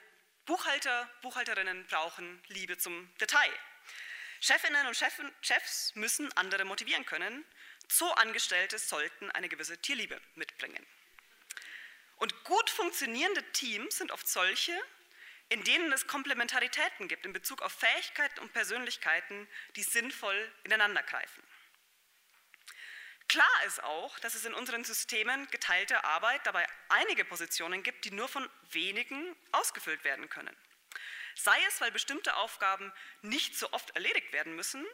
[0.47, 3.53] Buchhalter, Buchhalterinnen brauchen Liebe zum Detail.
[4.41, 7.45] Chefinnen und Chefs müssen andere motivieren können.
[7.89, 10.85] Zoo-Angestellte sollten eine gewisse Tierliebe mitbringen.
[12.17, 14.79] Und gut funktionierende Teams sind oft solche,
[15.49, 21.43] in denen es Komplementaritäten gibt in Bezug auf Fähigkeiten und Persönlichkeiten, die sinnvoll ineinandergreifen.
[23.29, 28.11] Klar ist auch, dass es in unseren Systemen geteilte Arbeit dabei einige Positionen gibt, die
[28.11, 30.57] nur von wenigen ausgefüllt werden können.
[31.35, 34.87] Sei es, weil bestimmte Aufgaben nicht so oft erledigt werden müssen,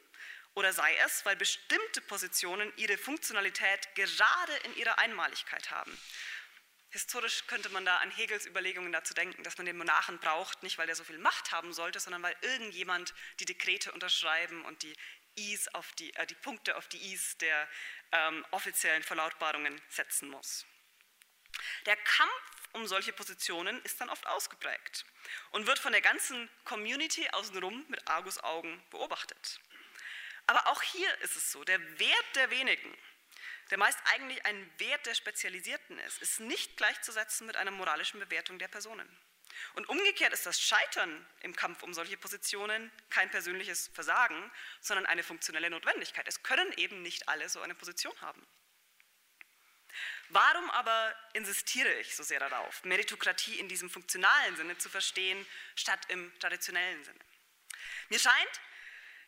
[0.54, 5.96] oder sei es, weil bestimmte Positionen ihre Funktionalität gerade in ihrer Einmaligkeit haben.
[6.88, 10.78] Historisch könnte man da an Hegels Überlegungen dazu denken, dass man den Monarchen braucht, nicht
[10.78, 14.96] weil er so viel Macht haben sollte, sondern weil irgendjemand die Dekrete unterschreiben und die
[15.34, 17.68] Is auf die, äh, die Punkte auf die Is der
[18.12, 20.64] ähm, offiziellen Verlautbarungen setzen muss.
[21.84, 25.04] Der Kampf um solche Positionen ist dann oft ausgeprägt
[25.50, 29.60] und wird von der ganzen Community außenrum mit Argusaugen beobachtet.
[30.46, 32.96] Aber auch hier ist es so, der Wert der wenigen,
[33.70, 38.58] der meist eigentlich ein Wert der Spezialisierten ist, ist nicht gleichzusetzen mit einer moralischen Bewertung
[38.58, 39.08] der Personen.
[39.74, 45.22] Und umgekehrt ist das Scheitern im Kampf um solche Positionen kein persönliches Versagen, sondern eine
[45.22, 46.28] funktionelle Notwendigkeit.
[46.28, 48.46] Es können eben nicht alle so eine Position haben.
[50.30, 56.00] Warum aber insistiere ich so sehr darauf, Meritokratie in diesem funktionalen Sinne zu verstehen, statt
[56.08, 57.20] im traditionellen Sinne?
[58.08, 58.60] Mir scheint,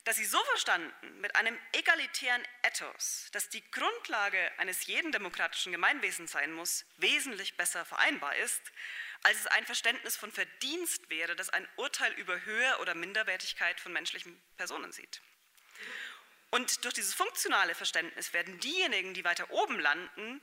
[0.05, 6.33] dass sie so verstanden mit einem egalitären Ethos, das die Grundlage eines jeden demokratischen Gemeinwesens
[6.33, 8.63] sein muss, wesentlich besser vereinbar ist,
[9.23, 13.93] als es ein Verständnis von Verdienst wäre, das ein Urteil über Höhe oder Minderwertigkeit von
[13.93, 15.21] menschlichen Personen sieht.
[16.51, 20.41] Und durch dieses funktionale Verständnis werden diejenigen, die weiter oben landen,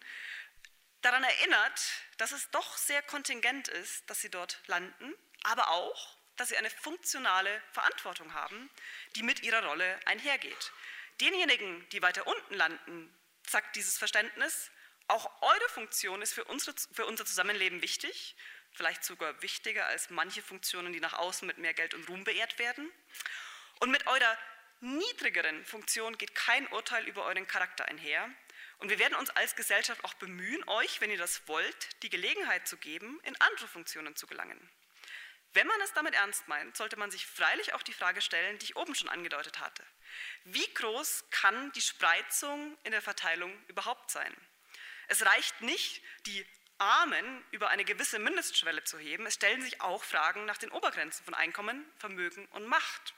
[1.06, 1.82] daran erinnert,
[2.18, 5.14] dass es doch sehr kontingent ist, dass sie dort landen,
[5.44, 8.70] aber auch, dass sie eine funktionale Verantwortung haben,
[9.16, 10.72] die mit ihrer Rolle einhergeht.
[11.22, 13.16] Denjenigen, die weiter unten landen,
[13.48, 14.72] sagt dieses Verständnis,
[15.08, 18.36] auch eure Funktion ist für, unsere, für unser Zusammenleben wichtig,
[18.74, 22.58] vielleicht sogar wichtiger als manche Funktionen, die nach außen mit mehr Geld und Ruhm beehrt
[22.58, 22.92] werden.
[23.80, 24.38] Und mit eurer
[24.82, 28.30] niedrigeren Funktion geht kein Urteil über euren Charakter einher.
[28.80, 32.68] Und wir werden uns als Gesellschaft auch bemühen, euch, wenn ihr das wollt, die Gelegenheit
[32.68, 34.70] zu geben, in andere Funktionen zu gelangen.
[35.54, 38.66] Wenn man es damit ernst meint, sollte man sich freilich auch die Frage stellen, die
[38.66, 39.84] ich oben schon angedeutet hatte.
[40.44, 44.36] Wie groß kann die Spreizung in der Verteilung überhaupt sein?
[45.08, 46.46] Es reicht nicht, die
[46.78, 49.26] Armen über eine gewisse Mindestschwelle zu heben.
[49.26, 53.14] Es stellen sich auch Fragen nach den Obergrenzen von Einkommen, Vermögen und Macht.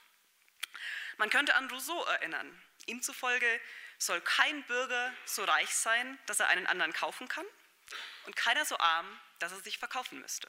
[1.16, 2.62] Man könnte an Rousseau erinnern.
[2.86, 3.60] Ihm zufolge
[3.98, 7.46] soll kein Bürger so reich sein, dass er einen anderen kaufen kann
[8.26, 10.48] und keiner so arm, dass er sich verkaufen müsste.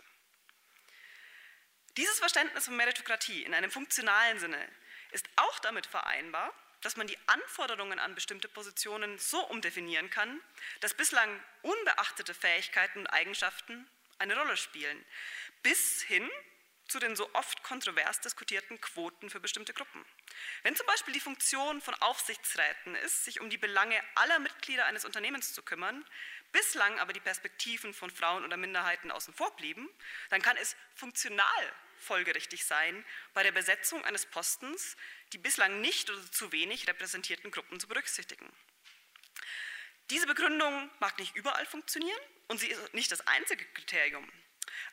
[1.97, 4.69] Dieses Verständnis von Meritokratie in einem funktionalen Sinne
[5.11, 10.39] ist auch damit vereinbar, dass man die Anforderungen an bestimmte Positionen so umdefinieren kann,
[10.79, 15.03] dass bislang unbeachtete Fähigkeiten und Eigenschaften eine Rolle spielen,
[15.61, 16.29] bis hin
[16.89, 20.03] zu den so oft kontrovers diskutierten Quoten für bestimmte Gruppen.
[20.63, 25.05] Wenn zum Beispiel die Funktion von Aufsichtsräten ist, sich um die Belange aller Mitglieder eines
[25.05, 26.03] Unternehmens zu kümmern,
[26.51, 29.87] bislang aber die Perspektiven von Frauen oder Minderheiten außen vor blieben,
[30.29, 34.95] dann kann es funktional folgerichtig sein, bei der Besetzung eines Postens
[35.33, 38.51] die bislang nicht oder zu wenig repräsentierten Gruppen zu berücksichtigen.
[40.09, 44.27] Diese Begründung mag nicht überall funktionieren und sie ist nicht das einzige Kriterium.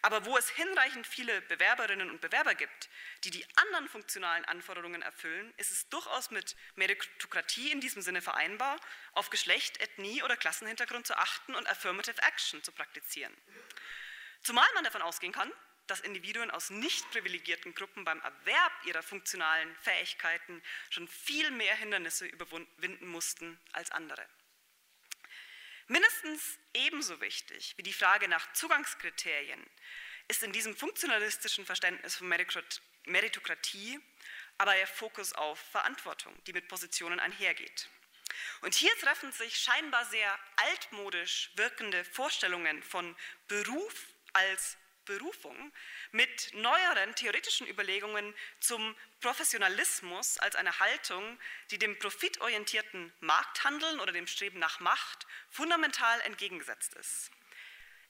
[0.02, 2.88] Aber wo es hinreichend viele Bewerberinnen und Bewerber gibt,
[3.24, 8.80] die die anderen funktionalen Anforderungen erfüllen, ist es durchaus mit Meritokratie in diesem Sinne vereinbar,
[9.12, 13.36] auf Geschlecht, Ethnie oder Klassenhintergrund zu achten und Affirmative Action zu praktizieren.
[14.42, 15.52] Zumal man davon ausgehen kann,
[15.86, 22.26] dass Individuen aus nicht privilegierten Gruppen beim Erwerb ihrer funktionalen Fähigkeiten schon viel mehr Hindernisse
[22.26, 24.26] überwinden mussten als andere.
[25.88, 29.64] Mindestens ebenso wichtig wie die Frage nach Zugangskriterien
[30.28, 34.00] ist in diesem funktionalistischen Verständnis von Meritokratie
[34.58, 37.88] aber der Fokus auf Verantwortung, die mit Positionen einhergeht.
[38.62, 43.14] Und hier treffen sich scheinbar sehr altmodisch wirkende Vorstellungen von
[43.48, 45.72] Beruf als Berufung
[46.10, 51.38] mit neueren theoretischen Überlegungen zum Professionalismus als eine Haltung,
[51.70, 57.30] die dem profitorientierten Markthandeln oder dem Streben nach Macht fundamental entgegengesetzt ist.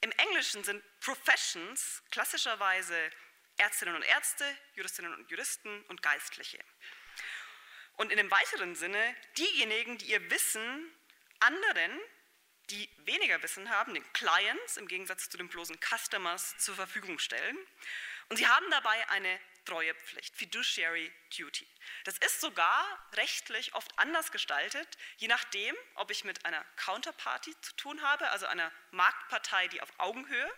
[0.01, 3.11] Im Englischen sind Professions klassischerweise
[3.57, 6.59] Ärztinnen und Ärzte, Juristinnen und Juristen und Geistliche.
[7.97, 10.93] Und in dem weiteren Sinne diejenigen, die ihr Wissen
[11.41, 11.99] anderen
[12.71, 17.57] die weniger Wissen haben, den Clients im Gegensatz zu den bloßen Customers zur Verfügung stellen.
[18.29, 21.67] Und sie haben dabei eine Treuepflicht, Fiduciary Duty.
[22.05, 27.75] Das ist sogar rechtlich oft anders gestaltet, je nachdem, ob ich mit einer Counterparty zu
[27.77, 30.53] tun habe, also einer Marktpartei, die auf Augenhöhe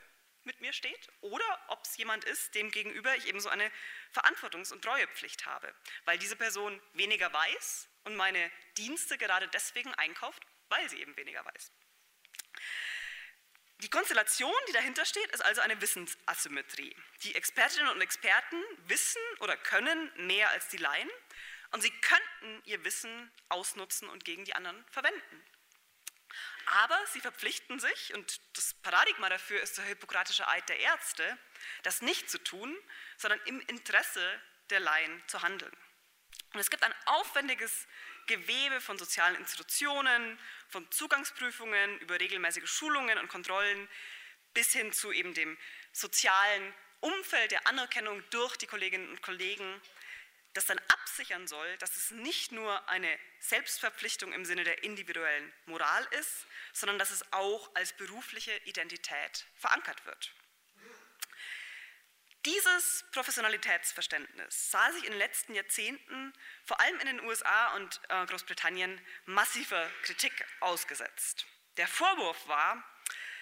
[0.44, 3.71] mit mir steht, oder ob es jemand ist, dem gegenüber ich ebenso eine
[4.14, 10.42] Verantwortungs- und Treuepflicht habe, weil diese Person weniger weiß und meine Dienste gerade deswegen einkauft,
[10.68, 11.73] weil sie eben weniger weiß.
[13.83, 16.97] Die Konstellation, die dahinter steht, ist also eine Wissensasymmetrie.
[17.23, 21.09] Die Expertinnen und Experten wissen oder können mehr als die Laien
[21.71, 25.44] und sie könnten ihr Wissen ausnutzen und gegen die anderen verwenden.
[26.66, 31.38] Aber sie verpflichten sich, und das Paradigma dafür ist der hippokratische Eid der Ärzte,
[31.83, 32.77] das nicht zu tun,
[33.16, 34.40] sondern im Interesse
[34.71, 35.75] der Laien zu handeln.
[36.53, 37.87] Und es gibt ein aufwendiges
[38.29, 40.38] Gewebe von sozialen Institutionen,
[40.69, 43.88] von Zugangsprüfungen über regelmäßige Schulungen und Kontrollen
[44.55, 45.59] bis hin zu eben dem
[45.93, 49.81] sozialen Umfeld der Anerkennung durch die Kolleginnen und Kollegen,
[50.55, 56.07] das dann absichern soll, dass es nicht nur eine Selbstverpflichtung im Sinne der individuellen Moral
[56.19, 60.33] ist, sondern dass es auch als berufliche Identität verankert wird.
[62.46, 66.33] Dieses Professionalitätsverständnis sah sich in den letzten Jahrzehnten
[66.64, 71.46] vor allem in den USA und äh, Großbritannien massiver Kritik ausgesetzt.
[71.77, 72.83] Der Vorwurf war,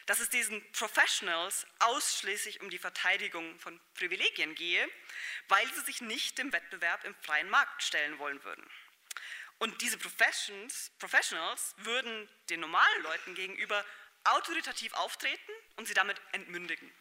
[0.07, 4.89] dass es diesen Professionals ausschließlich um die Verteidigung von Privilegien gehe,
[5.49, 8.65] weil sie sich nicht dem Wettbewerb im freien Markt stellen wollen würden.
[9.59, 13.85] Und diese Professionals würden den normalen Leuten gegenüber
[14.25, 16.93] autoritativ auftreten und sie damit entmündigen.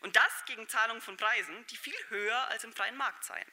[0.00, 3.46] Und das gegen Zahlung von Preisen, die viel höher als im freien Markt seien.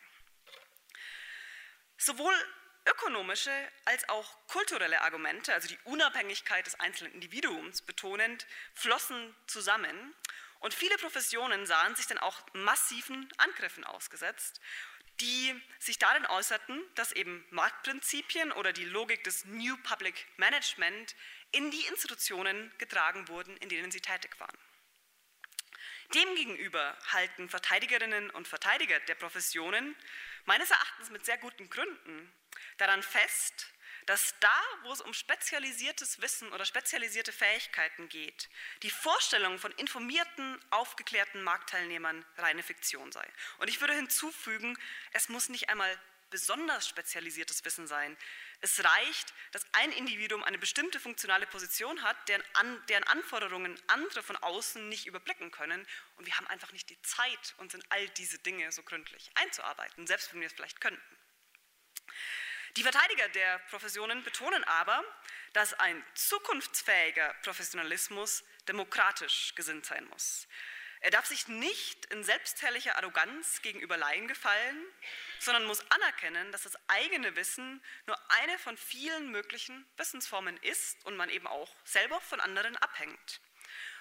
[1.97, 2.33] Sowohl
[2.85, 3.51] ökonomische
[3.85, 10.15] als auch kulturelle Argumente, also die Unabhängigkeit des einzelnen Individuums betonend, flossen zusammen.
[10.59, 14.61] Und viele Professionen sahen sich dann auch massiven Angriffen ausgesetzt,
[15.19, 21.15] die sich darin äußerten, dass eben Marktprinzipien oder die Logik des New Public Management
[21.51, 24.57] in die Institutionen getragen wurden, in denen sie tätig waren.
[26.13, 29.95] Demgegenüber halten Verteidigerinnen und Verteidiger der Professionen
[30.45, 32.33] meines Erachtens mit sehr guten Gründen
[32.77, 33.67] daran fest,
[34.05, 38.49] dass da, wo es um spezialisiertes Wissen oder spezialisierte Fähigkeiten geht,
[38.83, 43.27] die Vorstellung von informierten, aufgeklärten Marktteilnehmern reine Fiktion sei.
[43.57, 44.77] Und ich würde hinzufügen,
[45.11, 45.93] es muss nicht einmal
[46.29, 48.17] besonders spezialisiertes Wissen sein.
[48.61, 54.23] Es reicht, dass ein Individuum eine bestimmte funktionale Position hat, deren, an, deren, Anforderungen andere
[54.23, 55.87] von außen nicht überblicken können.
[56.15, 60.07] Und wir haben einfach nicht die Zeit, uns in all diese Dinge so gründlich einzuarbeiten,
[60.07, 61.17] selbst wenn wir es vielleicht könnten.
[62.77, 65.03] Die Verteidiger der Professionen betonen aber,
[65.53, 70.47] dass ein zukunftsfähiger Professionalismus demokratisch gesinnt sein muss.
[71.01, 74.85] Er darf sich nicht in selbstherrlicher Arroganz gegenüber Laien gefallen,
[75.39, 81.15] sondern muss anerkennen, dass das eigene Wissen nur eine von vielen möglichen Wissensformen ist und
[81.15, 83.41] man eben auch selber von anderen abhängt.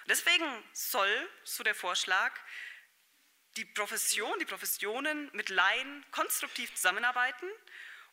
[0.07, 2.33] Deswegen soll, so der Vorschlag,
[3.57, 7.49] die Profession, die Professionen mit Laien konstruktiv zusammenarbeiten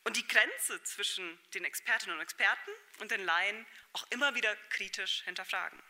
[0.02, 5.22] und die Grenze zwischen den Expertinnen und Experten und den Laien auch immer wieder kritisch
[5.24, 5.80] hinterfragen.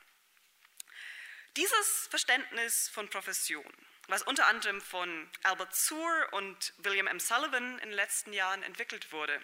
[1.56, 3.72] Dieses Verständnis von Profession,
[4.08, 7.20] was unter anderem von Albert Suhr und William M.
[7.20, 9.40] Sullivan in den letzten Jahren entwickelt wurde,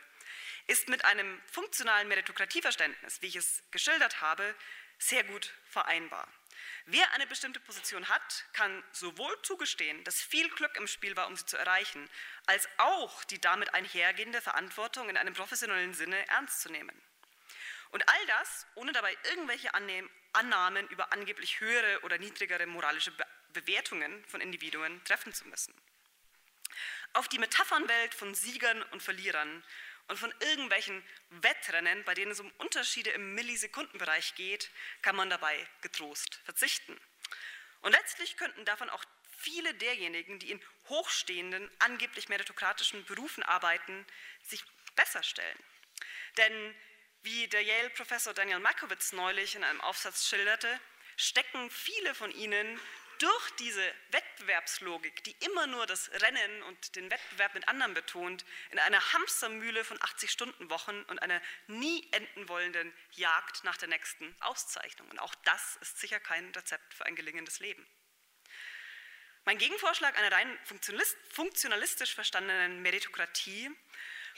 [0.67, 4.57] ist mit einem funktionalen Meritokratieverständnis, wie ich es geschildert habe,
[4.99, 6.27] sehr gut vereinbar.
[6.87, 11.37] Wer eine bestimmte Position hat, kann sowohl zugestehen, dass viel Glück im Spiel war, um
[11.37, 12.11] sie zu erreichen,
[12.47, 17.01] als auch die damit einhergehende Verantwortung in einem professionellen Sinne ernst zu nehmen.
[17.91, 19.71] Und all das, ohne dabei irgendwelche
[20.33, 23.13] Annahmen über angeblich höhere oder niedrigere moralische
[23.53, 25.75] Bewertungen von Individuen treffen zu müssen.
[27.13, 29.65] Auf die Metaphernwelt von Siegern und Verlierern
[30.07, 34.71] und von irgendwelchen Wettrennen, bei denen es um Unterschiede im Millisekundenbereich geht,
[35.03, 36.97] kann man dabei getrost verzichten.
[37.83, 39.05] Und letztlich könnten davon auch
[39.37, 44.07] viele derjenigen, die in hochstehenden, angeblich meritokratischen Berufen arbeiten,
[44.43, 44.63] sich
[44.95, 45.59] besser stellen.
[46.37, 46.75] Denn
[47.23, 50.81] wie der Yale-Professor Daniel Makowitz neulich in einem Aufsatz schilderte,
[51.17, 52.81] stecken viele von ihnen
[53.19, 58.79] durch diese Wettbewerbslogik, die immer nur das Rennen und den Wettbewerb mit anderen betont, in
[58.79, 65.11] einer Hamstermühle von 80-Stunden-Wochen und einer nie enden wollenden Jagd nach der nächsten Auszeichnung.
[65.11, 67.87] Und auch das ist sicher kein Rezept für ein gelingendes Leben.
[69.45, 70.59] Mein Gegenvorschlag einer rein
[71.35, 73.71] funktionalistisch verstandenen Meritokratie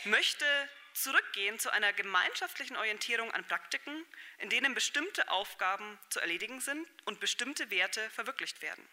[0.04, 0.44] möchte
[0.94, 4.06] zurückgehen zu einer gemeinschaftlichen Orientierung an Praktiken,
[4.38, 8.86] in denen bestimmte Aufgaben zu erledigen sind und bestimmte Werte verwirklicht werden.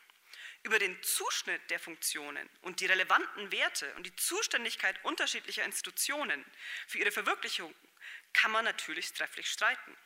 [0.64, 6.46] Über den Zuschnitt der Funktionen und die relevanten Werte und die Zuständigkeit unterschiedlicher Institutionen
[6.88, 7.74] für ihre Verwirklichung
[8.34, 9.98] kann man natürlich trefflich streiten.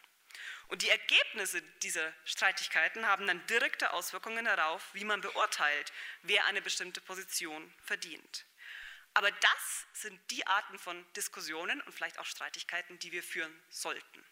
[0.67, 5.91] Und die Ergebnisse dieser Streitigkeiten haben dann direkte Auswirkungen darauf, wie man beurteilt,
[6.23, 8.45] wer eine bestimmte Position verdient.
[9.13, 14.25] Aber das sind die Arten von Diskussionen und vielleicht auch Streitigkeiten, die wir führen sollten,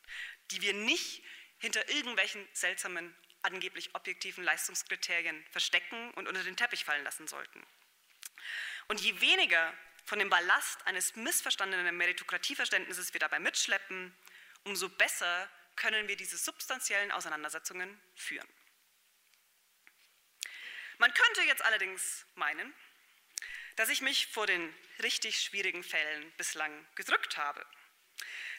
[0.51, 1.23] die wir nicht
[1.59, 7.65] hinter irgendwelchen seltsamen, angeblich objektiven Leistungskriterien verstecken und unter den Teppich fallen lassen sollten.
[8.87, 9.73] Und je weniger
[10.05, 14.15] von dem Ballast eines missverstandenen Meritokratieverständnisses wir dabei mitschleppen,
[14.63, 18.47] umso besser können wir diese substanziellen Auseinandersetzungen führen.
[20.97, 22.73] Man könnte jetzt allerdings meinen,
[23.75, 27.65] dass ich mich vor den richtig schwierigen Fällen bislang gedrückt habe.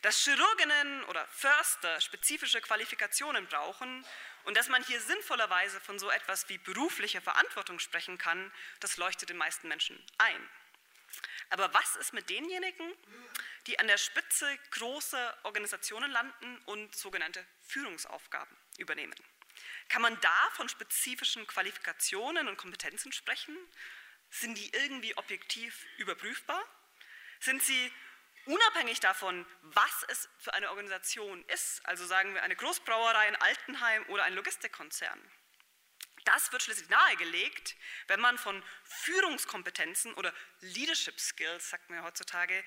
[0.02, 4.04] Dass Chirurginnen oder Förster spezifische Qualifikationen brauchen
[4.44, 9.28] und dass man hier sinnvollerweise von so etwas wie beruflicher Verantwortung sprechen kann, das leuchtet
[9.28, 10.48] den meisten Menschen ein.
[11.50, 12.92] Aber was ist mit denjenigen,
[13.66, 19.14] die an der Spitze großer Organisationen landen und sogenannte Führungsaufgaben übernehmen?
[19.88, 23.56] Kann man da von spezifischen Qualifikationen und Kompetenzen sprechen?
[24.32, 26.64] Sind die irgendwie objektiv überprüfbar?
[27.38, 27.92] Sind sie
[28.46, 34.04] unabhängig davon, was es für eine Organisation ist, also sagen wir eine Großbrauerei, ein Altenheim
[34.06, 35.20] oder ein Logistikkonzern?
[36.24, 37.76] Das wird schließlich nahegelegt,
[38.06, 42.64] wenn man von Führungskompetenzen oder Leadership Skills, sagt man ja heutzutage,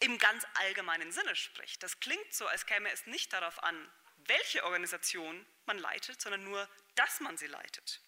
[0.00, 1.80] im ganz allgemeinen Sinne spricht.
[1.82, 3.92] Das klingt so, als käme es nicht darauf an,
[4.26, 8.00] welche Organisation man leitet, sondern nur, dass man sie leitet.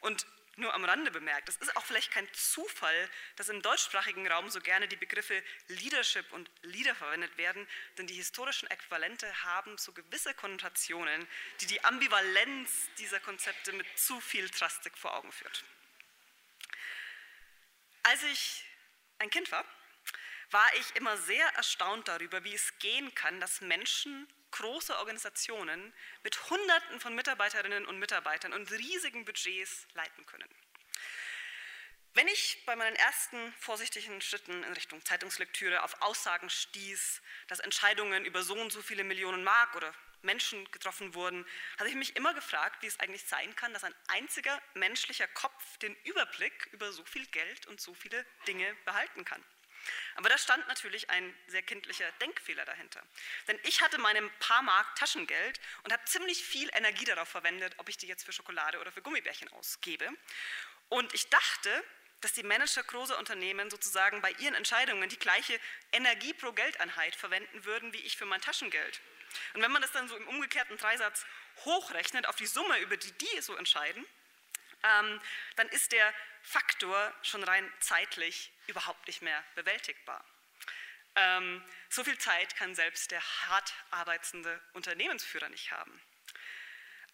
[0.00, 0.26] Und
[0.56, 4.60] nur am Rande bemerkt, es ist auch vielleicht kein Zufall, dass im deutschsprachigen Raum so
[4.60, 7.66] gerne die Begriffe Leadership und Leader verwendet werden,
[7.98, 11.26] denn die historischen Äquivalente haben so gewisse Konnotationen,
[11.60, 15.64] die die Ambivalenz dieser Konzepte mit zu viel Drastik vor Augen führt.
[18.02, 18.64] Als ich
[19.18, 19.64] ein Kind war,
[20.50, 24.28] war ich immer sehr erstaunt darüber, wie es gehen kann, dass Menschen
[24.58, 25.92] große Organisationen
[26.22, 30.48] mit Hunderten von Mitarbeiterinnen und Mitarbeitern und riesigen Budgets leiten können.
[32.14, 38.24] Wenn ich bei meinen ersten vorsichtigen Schritten in Richtung Zeitungslektüre auf Aussagen stieß, dass Entscheidungen
[38.24, 39.92] über so und so viele Millionen Mark oder
[40.22, 41.46] Menschen getroffen wurden,
[41.78, 45.76] habe ich mich immer gefragt, wie es eigentlich sein kann, dass ein einziger menschlicher Kopf
[45.78, 49.44] den Überblick über so viel Geld und so viele Dinge behalten kann.
[50.14, 53.02] Aber da stand natürlich ein sehr kindlicher Denkfehler dahinter.
[53.48, 57.88] Denn ich hatte meinem paar Mark Taschengeld und habe ziemlich viel Energie darauf verwendet, ob
[57.88, 60.08] ich die jetzt für Schokolade oder für Gummibärchen ausgebe.
[60.88, 61.84] Und ich dachte,
[62.20, 65.60] dass die Manager großer Unternehmen sozusagen bei ihren Entscheidungen die gleiche
[65.92, 69.00] Energie pro Geldeinheit verwenden würden wie ich für mein Taschengeld.
[69.54, 71.26] Und wenn man das dann so im umgekehrten Dreisatz
[71.64, 74.04] hochrechnet auf die Summe, über die die so entscheiden,
[74.86, 75.20] ähm,
[75.56, 80.24] dann ist der Faktor schon rein zeitlich überhaupt nicht mehr bewältigbar.
[81.16, 86.00] Ähm, so viel Zeit kann selbst der hart arbeitende Unternehmensführer nicht haben.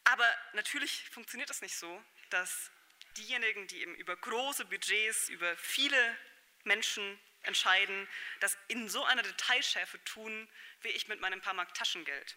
[0.04, 2.70] Aber natürlich funktioniert es nicht so, dass
[3.16, 6.16] diejenigen, die eben über große Budgets, über viele
[6.64, 8.08] Menschen entscheiden,
[8.40, 10.48] das in so einer Detailschärfe tun,
[10.82, 12.36] wie ich mit meinem paar Mark Taschengeld.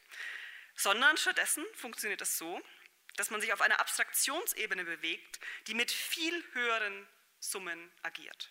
[0.75, 2.61] Sondern stattdessen funktioniert es so,
[3.18, 7.07] dass man sich auf einer Abstraktionsebene bewegt, die mit viel höheren
[7.39, 8.49] Summen agiert.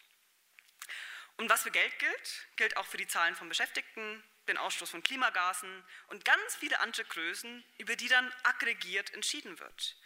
[1.37, 5.03] Und was für Geld gilt, gilt auch für die Zahlen von Beschäftigten, den Ausstoß von
[5.03, 9.97] Klimagasen und ganz viele andere Größen, über die dann aggregiert entschieden wird.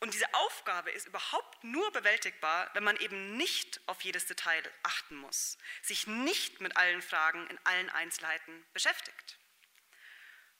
[0.00, 5.16] Und diese Aufgabe ist überhaupt nur bewältigbar, wenn man eben nicht auf jedes Detail achten
[5.16, 9.38] muss, sich nicht mit allen Fragen in allen Einzelheiten beschäftigt.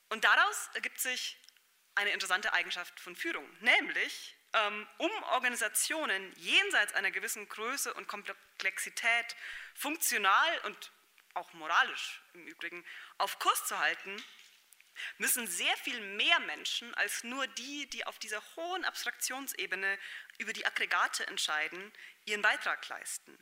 [0.09, 1.37] Und daraus ergibt sich
[1.95, 9.35] eine interessante Eigenschaft von Führung, nämlich ähm, um Organisationen jenseits einer gewissen Größe und Komplexität
[9.73, 10.91] funktional und
[11.33, 12.85] auch moralisch im Übrigen
[13.17, 14.23] auf Kurs zu halten,
[15.17, 19.99] müssen sehr viel mehr Menschen als nur die, die auf dieser hohen Abstraktionsebene
[20.37, 21.91] über die Aggregate entscheiden,
[22.25, 23.37] ihren Beitrag leisten.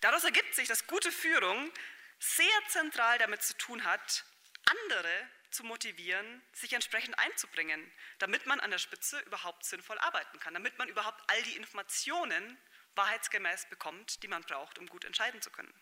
[0.00, 1.70] Daraus ergibt sich, dass gute Führung
[2.18, 4.24] sehr zentral damit zu tun hat,
[4.64, 10.54] andere zu motivieren, sich entsprechend einzubringen, damit man an der Spitze überhaupt sinnvoll arbeiten kann,
[10.54, 12.58] damit man überhaupt all die Informationen
[12.94, 15.72] wahrheitsgemäß bekommt, die man braucht, um gut entscheiden zu können.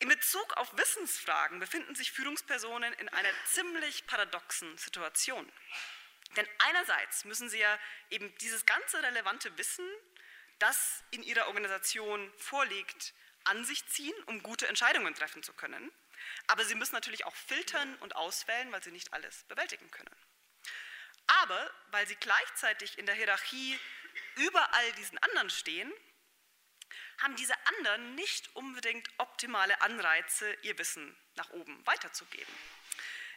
[0.00, 5.50] In Bezug auf Wissensfragen befinden sich Führungspersonen in einer ziemlich paradoxen Situation.
[6.36, 7.78] Denn einerseits müssen sie ja
[8.10, 9.88] eben dieses ganze relevante Wissen,
[10.58, 15.92] das in ihrer Organisation vorliegt, an sich ziehen, um gute Entscheidungen treffen zu können.
[16.46, 20.14] Aber sie müssen natürlich auch filtern und auswählen, weil sie nicht alles bewältigen können.
[21.26, 23.78] Aber weil sie gleichzeitig in der Hierarchie
[24.36, 25.92] über all diesen anderen stehen,
[27.18, 32.54] haben diese anderen nicht unbedingt optimale Anreize, ihr Wissen nach oben weiterzugeben.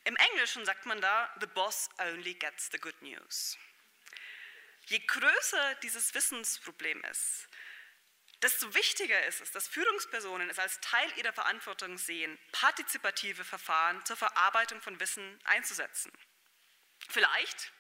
[0.04, 3.58] Im Englischen sagt man da, the boss only gets the good news.
[4.86, 7.50] Je größer dieses Wissensproblem ist,
[8.42, 14.16] Desto wichtiger ist es, dass Führungspersonen es als Teil ihrer Verantwortung sehen, partizipative Verfahren zur
[14.16, 16.12] Verarbeitung von Wissen einzusetzen.
[17.10, 17.72] Vielleicht,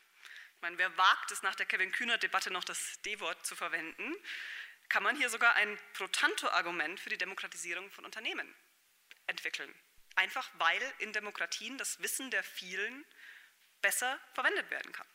[0.56, 4.16] ich meine, wer wagt es nach der Kevin Kühner-Debatte noch das D-Wort zu verwenden,
[4.90, 8.56] kann man hier sogar ein Pro-Tanto-Argument für die Demokratisierung von Unternehmen
[9.28, 9.74] entwickeln.
[10.16, 13.06] Einfach weil in Demokratien das Wissen der vielen
[13.82, 15.08] besser verwendet werden kann.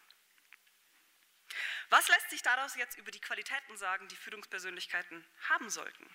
[1.92, 6.08] Was lässt sich daraus jetzt über die Qualitäten sagen, die Führungspersönlichkeiten haben sollten?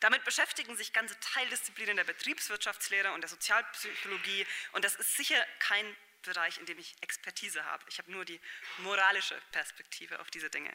[0.00, 5.96] Damit beschäftigen sich ganze Teildisziplinen der Betriebswirtschaftslehre und der Sozialpsychologie und das ist sicher kein
[6.20, 7.82] Bereich, in dem ich Expertise habe.
[7.88, 8.38] Ich habe nur die
[8.76, 10.70] moralische Perspektive auf diese Dinge.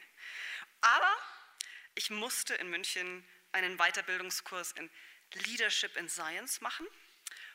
[0.80, 1.16] Aber
[1.94, 4.90] ich musste in München einen Weiterbildungskurs in
[5.34, 6.88] Leadership in Science machen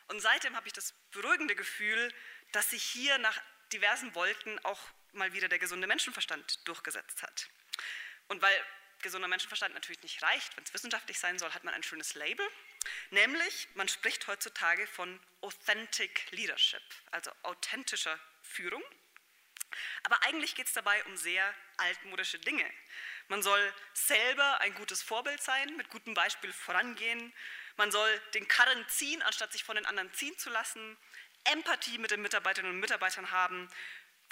[0.08, 2.14] und seitdem habe ich das beruhigende Gefühl,
[2.52, 3.38] dass sich hier nach
[3.74, 4.80] diversen Wolken auch
[5.14, 7.48] mal wieder der gesunde Menschenverstand durchgesetzt hat.
[8.28, 8.66] Und weil
[9.02, 12.46] gesunder Menschenverstand natürlich nicht reicht, wenn es wissenschaftlich sein soll, hat man ein schönes Label,
[13.10, 18.82] nämlich man spricht heutzutage von Authentic Leadership, also authentischer Führung.
[20.04, 22.68] Aber eigentlich geht es dabei um sehr altmodische Dinge.
[23.28, 27.32] Man soll selber ein gutes Vorbild sein, mit gutem Beispiel vorangehen.
[27.76, 30.96] Man soll den Karren ziehen, anstatt sich von den anderen ziehen zu lassen.
[31.44, 33.68] Empathie mit den Mitarbeiterinnen und Mitarbeitern haben.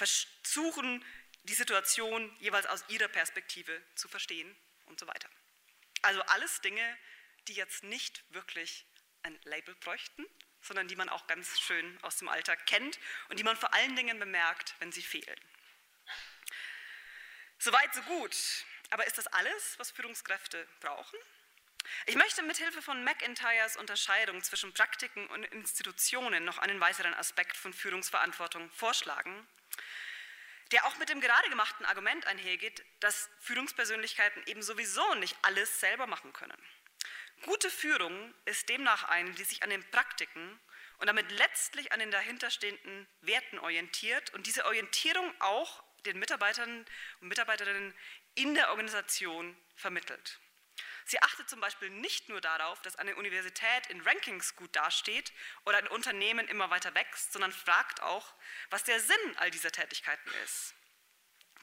[0.00, 1.04] Versuchen,
[1.42, 5.28] die Situation jeweils aus ihrer Perspektive zu verstehen und so weiter.
[6.00, 6.98] Also alles Dinge,
[7.48, 8.86] die jetzt nicht wirklich
[9.22, 10.24] ein Label bräuchten,
[10.62, 12.98] sondern die man auch ganz schön aus dem Alltag kennt
[13.28, 15.40] und die man vor allen Dingen bemerkt, wenn sie fehlen.
[17.58, 18.36] Soweit, so gut.
[18.88, 21.18] Aber ist das alles, was Führungskräfte brauchen?
[22.06, 27.74] Ich möchte mithilfe von McIntyres Unterscheidung zwischen Praktiken und Institutionen noch einen weiteren Aspekt von
[27.74, 29.46] Führungsverantwortung vorschlagen,
[30.72, 36.06] der auch mit dem gerade gemachten Argument einhergeht, dass Führungspersönlichkeiten eben sowieso nicht alles selber
[36.06, 36.56] machen können.
[37.42, 40.60] Gute Führung ist demnach eine, die sich an den Praktiken
[40.98, 46.84] und damit letztlich an den dahinterstehenden Werten orientiert und diese Orientierung auch den Mitarbeitern
[47.20, 47.94] und Mitarbeiterinnen
[48.34, 50.38] in der Organisation vermittelt.
[51.10, 55.32] Sie achtet zum Beispiel nicht nur darauf, dass eine Universität in Rankings gut dasteht
[55.64, 58.32] oder ein Unternehmen immer weiter wächst, sondern fragt auch,
[58.70, 60.72] was der Sinn all dieser Tätigkeiten ist.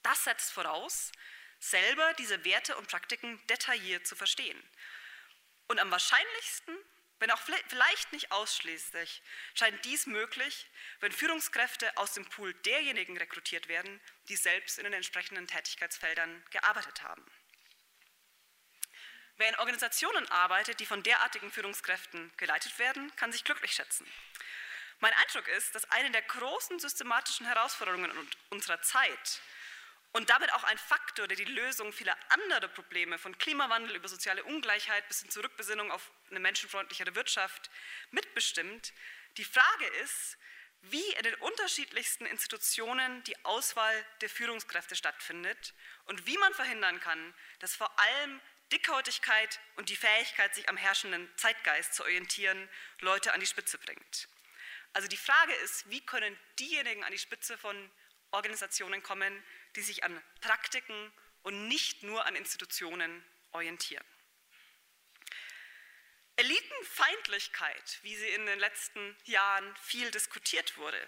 [0.03, 1.13] Das setzt voraus,
[1.59, 4.61] selber diese Werte und Praktiken detailliert zu verstehen.
[5.67, 6.75] Und am wahrscheinlichsten,
[7.19, 7.39] wenn auch
[7.69, 9.21] vielleicht nicht ausschließlich,
[9.53, 10.67] scheint dies möglich,
[10.99, 17.01] wenn Führungskräfte aus dem Pool derjenigen rekrutiert werden, die selbst in den entsprechenden Tätigkeitsfeldern gearbeitet
[17.03, 17.25] haben.
[19.37, 24.05] Wer in Organisationen arbeitet, die von derartigen Führungskräften geleitet werden, kann sich glücklich schätzen.
[24.99, 28.11] Mein Eindruck ist, dass eine der großen systematischen Herausforderungen
[28.49, 29.41] unserer Zeit
[30.13, 34.43] und damit auch ein Faktor, der die Lösung vieler anderer Probleme von Klimawandel über soziale
[34.43, 37.69] Ungleichheit bis hin zur Rückbesinnung auf eine menschenfreundlichere Wirtschaft
[38.09, 38.91] mitbestimmt,
[39.37, 40.37] die Frage ist,
[40.81, 45.75] wie in den unterschiedlichsten Institutionen die Auswahl der Führungskräfte stattfindet
[46.05, 48.41] und wie man verhindern kann, dass vor allem
[48.71, 54.27] Dickhäutigkeit und die Fähigkeit, sich am herrschenden Zeitgeist zu orientieren, Leute an die Spitze bringt.
[54.93, 57.91] Also die Frage ist, wie können diejenigen an die Spitze von
[58.31, 59.43] Organisationen kommen,
[59.75, 61.13] die sich an Praktiken
[61.43, 64.03] und nicht nur an Institutionen orientieren.
[66.35, 70.99] Elitenfeindlichkeit, wie sie in den letzten Jahren viel diskutiert wurde,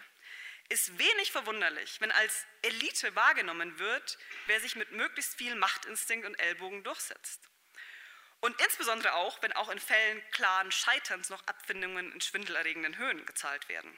[0.70, 6.36] ist wenig verwunderlich, wenn als Elite wahrgenommen wird, wer sich mit möglichst viel Machtinstinkt und
[6.36, 7.50] Ellbogen durchsetzt.
[8.40, 13.68] Und insbesondere auch, wenn auch in Fällen klaren Scheiterns noch Abfindungen in schwindelerregenden Höhen gezahlt
[13.68, 13.92] werden.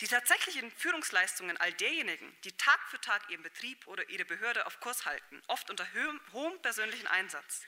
[0.00, 4.80] Die tatsächlichen Führungsleistungen all derjenigen, die Tag für Tag ihren Betrieb oder ihre Behörde auf
[4.80, 5.86] Kurs halten, oft unter
[6.32, 7.62] hohem persönlichen Einsatz,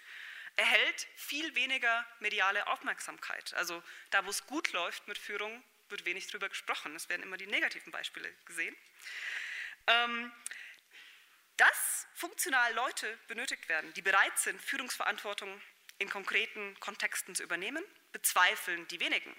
[0.57, 3.55] erhält viel weniger mediale Aufmerksamkeit.
[3.55, 6.95] Also da, wo es gut läuft mit Führung, wird wenig darüber gesprochen.
[6.95, 8.77] Es werden immer die negativen Beispiele gesehen.
[9.87, 10.33] Ähm,
[11.57, 15.61] dass funktional Leute benötigt werden, die bereit sind, Führungsverantwortung
[15.99, 19.35] in konkreten Kontexten zu übernehmen, bezweifeln die wenigen.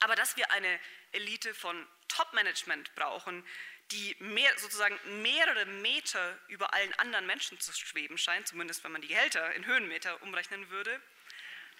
[0.00, 0.80] Aber dass wir eine
[1.12, 3.46] Elite von Top-Management brauchen,
[3.90, 9.02] die mehr, sozusagen mehrere Meter über allen anderen Menschen zu schweben scheint, zumindest wenn man
[9.02, 11.00] die Gehälter in Höhenmeter umrechnen würde,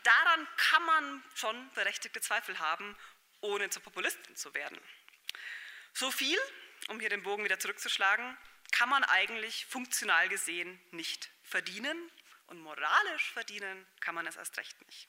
[0.03, 2.97] daran kann man schon berechtigte Zweifel haben,
[3.43, 4.79] ohne zur Populistin zu werden.
[5.93, 6.39] So viel,
[6.89, 8.37] um hier den Bogen wieder zurückzuschlagen,
[8.73, 12.11] kann man eigentlich funktional gesehen nicht verdienen
[12.47, 15.09] und moralisch verdienen kann man es erst recht nicht.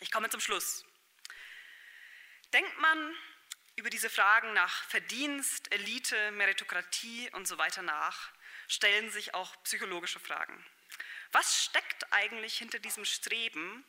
[0.00, 0.84] Ich komme zum Schluss.
[2.52, 3.16] Denkt man
[3.76, 8.32] über diese Fragen nach Verdienst, Elite, Meritokratie und so weiter nach,
[8.68, 10.64] stellen sich auch psychologische Fragen.
[11.32, 13.84] Was steckt eigentlich hinter diesem Streben,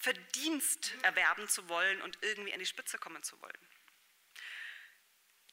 [0.00, 3.58] Verdienst erwerben zu wollen und irgendwie an die Spitze kommen zu wollen?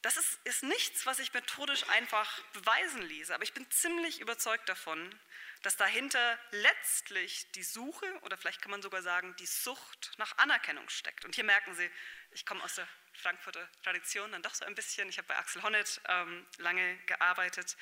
[0.02, 4.68] Das ist, ist, nichts, was ich methodisch einfach beweisen ließe, aber ich bin ziemlich überzeugt
[4.68, 5.20] davon,
[5.62, 10.88] dass dahinter letztlich die Suche oder vielleicht kann man sogar sagen, die Sucht nach Anerkennung
[10.88, 11.24] steckt.
[11.24, 11.90] Und hier merken Sie,
[12.30, 15.08] ich komme aus der Frankfurter Tradition dann doch so ein bisschen.
[15.08, 17.76] Ich habe bei Axel Honneth ähm, lange gearbeitet.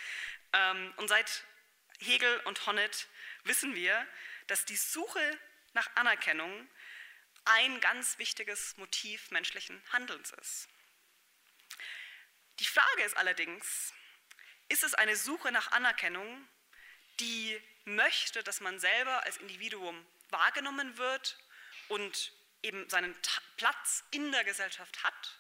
[0.55, 1.45] Ähm, und seit
[1.99, 3.09] Hegel und Honneth
[3.45, 4.07] wissen wir,
[4.47, 5.39] dass die Suche
[5.77, 6.69] nach Anerkennung
[7.45, 10.69] ein ganz wichtiges Motiv menschlichen Handelns ist.
[12.59, 13.93] Die Frage ist allerdings,
[14.69, 16.49] ist es eine Suche nach Anerkennung,
[17.21, 21.39] die möchte, dass man selber als Individuum wahrgenommen wird
[21.89, 23.15] und eben seinen
[23.57, 25.39] Platz in der Gesellschaft hat?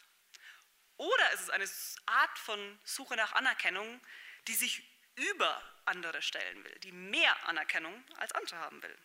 [0.98, 1.68] Oder ist es eine
[2.06, 4.00] Art von Suche nach Anerkennung,
[4.48, 4.82] die sich
[5.16, 8.98] über andere stellen will, die mehr Anerkennung als andere haben will?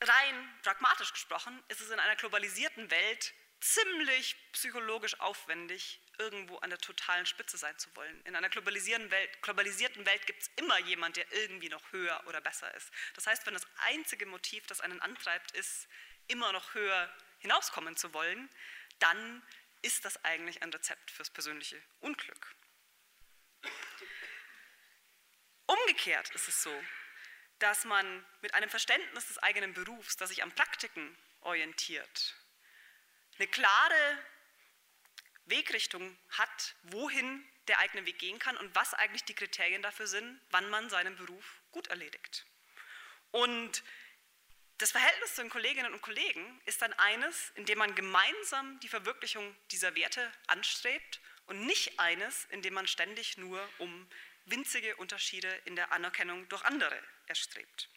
[0.00, 6.78] Rein pragmatisch gesprochen ist es in einer globalisierten Welt ziemlich psychologisch aufwendig, irgendwo an der
[6.78, 8.22] totalen Spitze sein zu wollen.
[8.24, 12.40] In einer globalisierten Welt, globalisierten Welt gibt es immer jemand, der irgendwie noch höher oder
[12.40, 12.90] besser ist.
[13.14, 15.88] Das heißt, wenn das einzige Motiv, das einen antreibt, ist,
[16.28, 18.48] immer noch höher hinauskommen zu wollen,
[19.00, 19.42] dann
[19.82, 22.54] ist das eigentlich ein Rezept fürs persönliche Unglück.
[25.66, 26.84] Umgekehrt ist es so,
[27.58, 32.36] dass man mit einem Verständnis des eigenen Berufs, das sich an Praktiken orientiert,
[33.38, 34.18] eine klare
[35.46, 40.40] Wegrichtung hat, wohin der eigene Weg gehen kann und was eigentlich die Kriterien dafür sind,
[40.50, 42.46] wann man seinen Beruf gut erledigt.
[43.30, 43.82] Und
[44.78, 48.88] das Verhältnis zu den Kolleginnen und Kollegen ist dann eines, in dem man gemeinsam die
[48.88, 54.08] Verwirklichung dieser Werte anstrebt und nicht eines, in dem man ständig nur um
[54.50, 57.88] winzige Unterschiede in der Anerkennung durch andere erstrebt.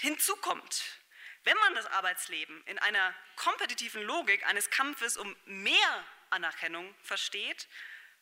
[0.00, 1.00] Hinzu kommt,
[1.44, 7.68] wenn man das Arbeitsleben in einer kompetitiven Logik eines Kampfes um mehr Anerkennung versteht,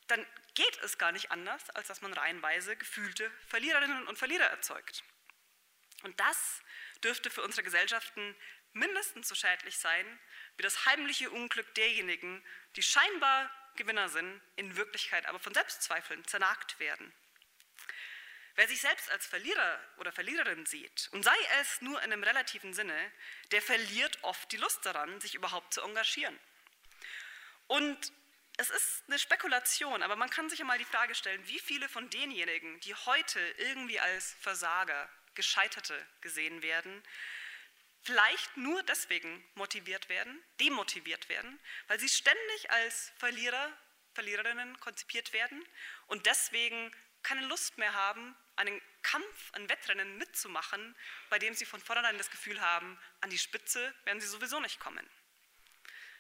[0.07, 0.25] dann
[0.55, 5.03] geht es gar nicht anders, als dass man reihenweise gefühlte Verliererinnen und Verlierer erzeugt.
[6.03, 6.61] Und das
[7.03, 8.37] dürfte für unsere Gesellschaften
[8.73, 10.21] mindestens so schädlich sein
[10.57, 12.45] wie das heimliche Unglück derjenigen,
[12.77, 17.13] die scheinbar Gewinner sind, in Wirklichkeit aber von Selbstzweifeln zernagt werden.
[18.57, 22.73] Wer sich selbst als Verlierer oder Verliererin sieht, und sei es nur in einem relativen
[22.73, 23.13] Sinne,
[23.51, 26.39] der verliert oft die Lust daran, sich überhaupt zu engagieren.
[27.67, 28.13] Und
[28.57, 32.09] es ist eine Spekulation, aber man kann sich einmal die Frage stellen, wie viele von
[32.11, 37.03] denjenigen, die heute irgendwie als Versager, Gescheiterte gesehen werden,
[38.05, 43.73] vielleicht nur deswegen motiviert werden, demotiviert werden, weil sie ständig als Verlierer,
[44.13, 45.67] Verliererinnen konzipiert werden
[46.07, 50.95] und deswegen keine Lust mehr haben, einen Kampf, ein Wettrennen mitzumachen,
[51.31, 54.79] bei dem sie von vornherein das Gefühl haben, an die Spitze werden sie sowieso nicht
[54.79, 55.09] kommen.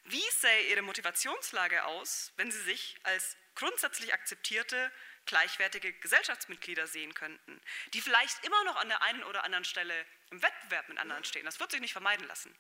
[0.04, 4.90] Wie sähe ihre Motivationslage aus, wenn sie sich als grundsätzlich akzeptierte,
[5.26, 7.60] gleichwertige Gesellschaftsmitglieder sehen könnten,
[7.92, 11.44] die vielleicht immer noch an der einen oder anderen Stelle im Wettbewerb mit anderen stehen,
[11.44, 12.54] das wird sich nicht vermeiden lassen,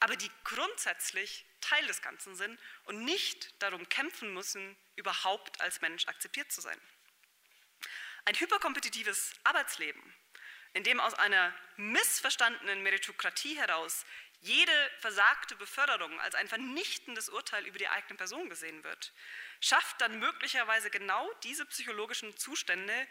[0.00, 6.06] aber die grundsätzlich Teil des Ganzen sind und nicht darum kämpfen müssen, überhaupt als Mensch
[6.08, 6.80] akzeptiert zu sein.
[8.24, 10.02] Ein hyperkompetitives Arbeitsleben,
[10.74, 14.04] in dem aus einer missverstandenen Meritokratie heraus
[14.42, 19.12] jede versagte Beförderung als ein vernichtendes Urteil über die eigene Person gesehen wird,
[19.60, 23.08] schafft dann möglicherweise genau diese psychologischen Zustände,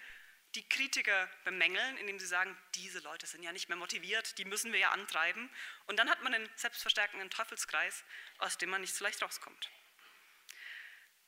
[0.56, 4.74] die Kritiker bemängeln, indem sie sagen, diese Leute sind ja nicht mehr motiviert, die müssen
[4.74, 5.50] wir ja antreiben.
[5.88, 8.04] Und dann hat man einen selbstverstärkenden Teufelskreis,
[8.38, 9.72] aus dem man nicht so leicht rauskommt.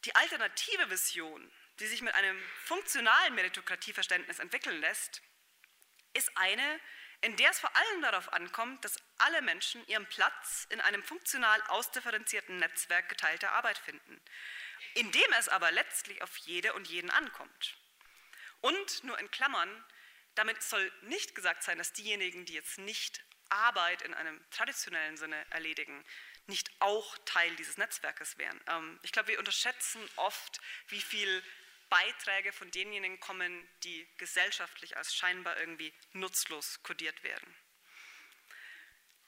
[0.03, 1.49] Die alternative Vision
[1.79, 5.21] die sich mit einem funktionalen Meritokratieverständnis entwickeln lässt,
[6.13, 6.79] ist eine,
[7.23, 11.61] in der es vor allem darauf ankommt, dass alle Menschen ihren Platz in einem funktional
[11.69, 14.21] ausdifferenzierten Netzwerk geteilter Arbeit finden,
[14.95, 17.77] in dem es aber letztlich auf jede und jeden ankommt.
[18.59, 19.83] Und nur in Klammern,
[20.35, 25.45] damit soll nicht gesagt sein, dass diejenigen, die jetzt nicht Arbeit in einem traditionellen Sinne
[25.49, 26.03] erledigen,
[26.47, 28.59] nicht auch Teil dieses Netzwerkes wären.
[28.67, 31.41] Ähm, ich glaube, wir unterschätzen oft, wie viel
[31.93, 37.55] Beiträge von denjenigen kommen, die gesellschaftlich als scheinbar irgendwie nutzlos kodiert werden.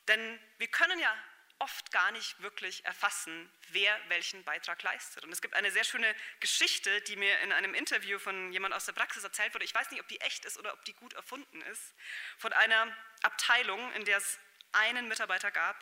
[0.08, 1.16] Denn wir können ja
[1.60, 5.24] oft gar nicht wirklich erfassen, wer welchen Beitrag leistet.
[5.24, 8.86] Und es gibt eine sehr schöne Geschichte, die mir in einem Interview von jemand aus
[8.86, 9.66] der Praxis erzählt wurde.
[9.66, 11.94] Ich weiß nicht, ob die echt ist oder ob die gut erfunden ist.
[12.40, 14.40] Von einer Abteilung, in der es
[14.72, 15.78] einen Mitarbeiter gab,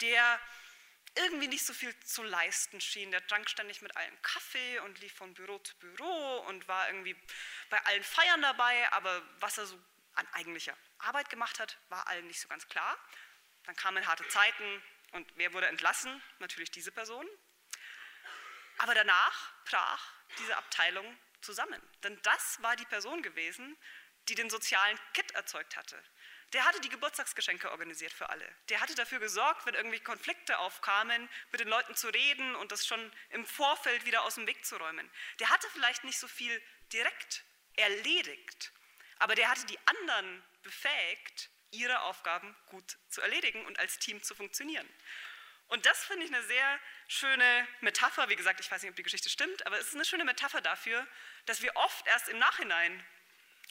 [0.00, 0.40] der
[1.16, 3.10] irgendwie nicht so viel zu leisten schien.
[3.10, 7.16] Der trank ständig mit allen Kaffee und lief von Büro zu Büro und war irgendwie
[7.70, 9.78] bei allen Feiern dabei, aber was er so
[10.14, 12.98] an eigentlicher Arbeit gemacht hat, war allen nicht so ganz klar.
[13.64, 16.22] Dann kamen harte Zeiten und wer wurde entlassen?
[16.38, 17.26] Natürlich diese Person.
[18.78, 23.76] Aber danach brach diese Abteilung zusammen, denn das war die Person gewesen,
[24.28, 26.02] die den sozialen Kit erzeugt hatte.
[26.54, 28.48] Der hatte die Geburtstagsgeschenke organisiert für alle.
[28.68, 32.86] Der hatte dafür gesorgt, wenn irgendwie Konflikte aufkamen, mit den Leuten zu reden und das
[32.86, 35.10] schon im Vorfeld wieder aus dem Weg zu räumen.
[35.40, 37.42] Der hatte vielleicht nicht so viel direkt
[37.74, 38.72] erledigt,
[39.18, 44.36] aber der hatte die anderen befähigt, ihre Aufgaben gut zu erledigen und als Team zu
[44.36, 44.88] funktionieren.
[45.66, 48.28] Und das finde ich eine sehr schöne Metapher.
[48.28, 50.60] Wie gesagt, ich weiß nicht, ob die Geschichte stimmt, aber es ist eine schöne Metapher
[50.60, 51.04] dafür,
[51.46, 53.04] dass wir oft erst im Nachhinein,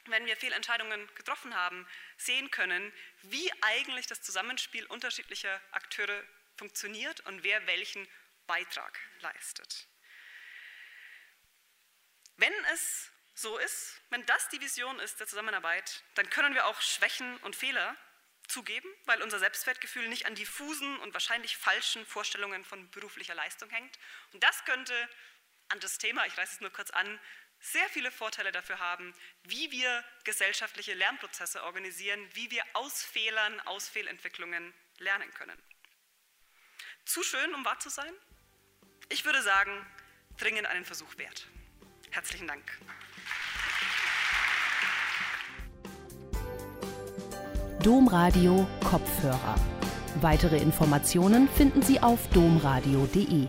[0.06, 1.88] wenn wir Fehlentscheidungen getroffen haben,
[2.18, 2.92] sehen können,
[3.24, 6.24] wie eigentlich das Zusammenspiel unterschiedlicher Akteure
[6.56, 8.08] funktioniert und wer welchen
[8.48, 9.88] Beitrag leistet.
[12.38, 16.82] Wenn es so ist, wenn das die Vision ist der Zusammenarbeit, dann können wir auch
[16.82, 17.96] Schwächen und Fehler
[18.48, 23.98] zugeben, weil unser Selbstwertgefühl nicht an diffusen und wahrscheinlich falschen Vorstellungen von beruflicher Leistung hängt.
[24.34, 25.10] Und das könnte
[25.70, 27.20] an das Thema, ich reiße es nur kurz an,
[27.64, 33.88] sehr viele Vorteile dafür haben, wie wir gesellschaftliche Lernprozesse organisieren, wie wir aus Fehlern, aus
[33.88, 35.58] Fehlentwicklungen lernen können.
[37.06, 38.12] Zu schön, um wahr zu sein?
[39.10, 39.72] Ich würde sagen,
[40.38, 41.48] dringend einen Versuch wert.
[42.12, 42.64] Herzlichen Dank.
[47.82, 49.56] Domradio Kopfhörer.
[50.22, 53.48] Weitere Informationen finden Sie auf domradio.de.